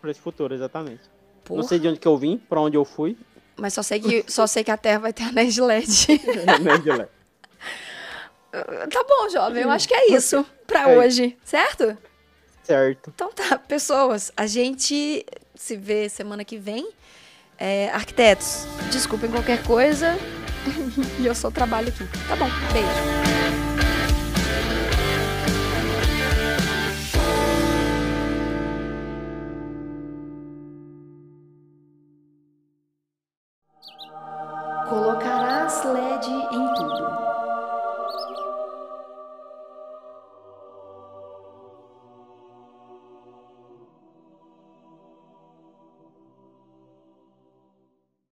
Para 0.00 0.10
esse 0.10 0.20
futuro, 0.20 0.54
exatamente. 0.54 1.02
Porra. 1.44 1.60
Não 1.60 1.68
sei 1.68 1.78
de 1.78 1.88
onde 1.88 2.00
que 2.00 2.08
eu 2.08 2.16
vim, 2.16 2.38
para 2.38 2.60
onde 2.60 2.76
eu 2.76 2.84
fui. 2.84 3.16
Mas 3.56 3.74
só 3.74 3.82
sei 3.82 4.00
que, 4.00 4.24
só 4.26 4.46
sei 4.46 4.64
que 4.64 4.70
a 4.70 4.76
Terra 4.76 4.98
vai 4.98 5.12
ter 5.12 5.24
anéis 5.24 5.54
de 5.54 5.60
LED. 5.60 6.20
anéis 6.48 6.82
de 6.82 6.90
LED. 6.90 7.08
Tá 8.90 9.04
bom, 9.06 9.28
jovem. 9.28 9.62
Eu 9.62 9.70
acho 9.70 9.86
que 9.86 9.94
é 9.94 10.12
isso 10.12 10.44
para 10.66 10.90
é. 10.90 10.98
hoje, 10.98 11.36
certo? 11.44 11.96
Certo. 12.62 13.12
Então 13.14 13.30
tá, 13.30 13.58
pessoas, 13.58 14.32
a 14.36 14.46
gente 14.46 15.24
se 15.56 15.76
vê 15.76 16.08
semana 16.08 16.44
que 16.44 16.58
vem. 16.58 16.88
É, 17.58 17.88
arquitetos, 17.90 18.66
desculpem 18.90 19.30
qualquer 19.30 19.62
coisa. 19.62 20.16
e 21.18 21.26
eu 21.26 21.34
só 21.34 21.50
trabalho 21.50 21.88
aqui. 21.88 22.04
Tá 22.28 22.36
bom, 22.36 22.48
beijo. 22.72 23.35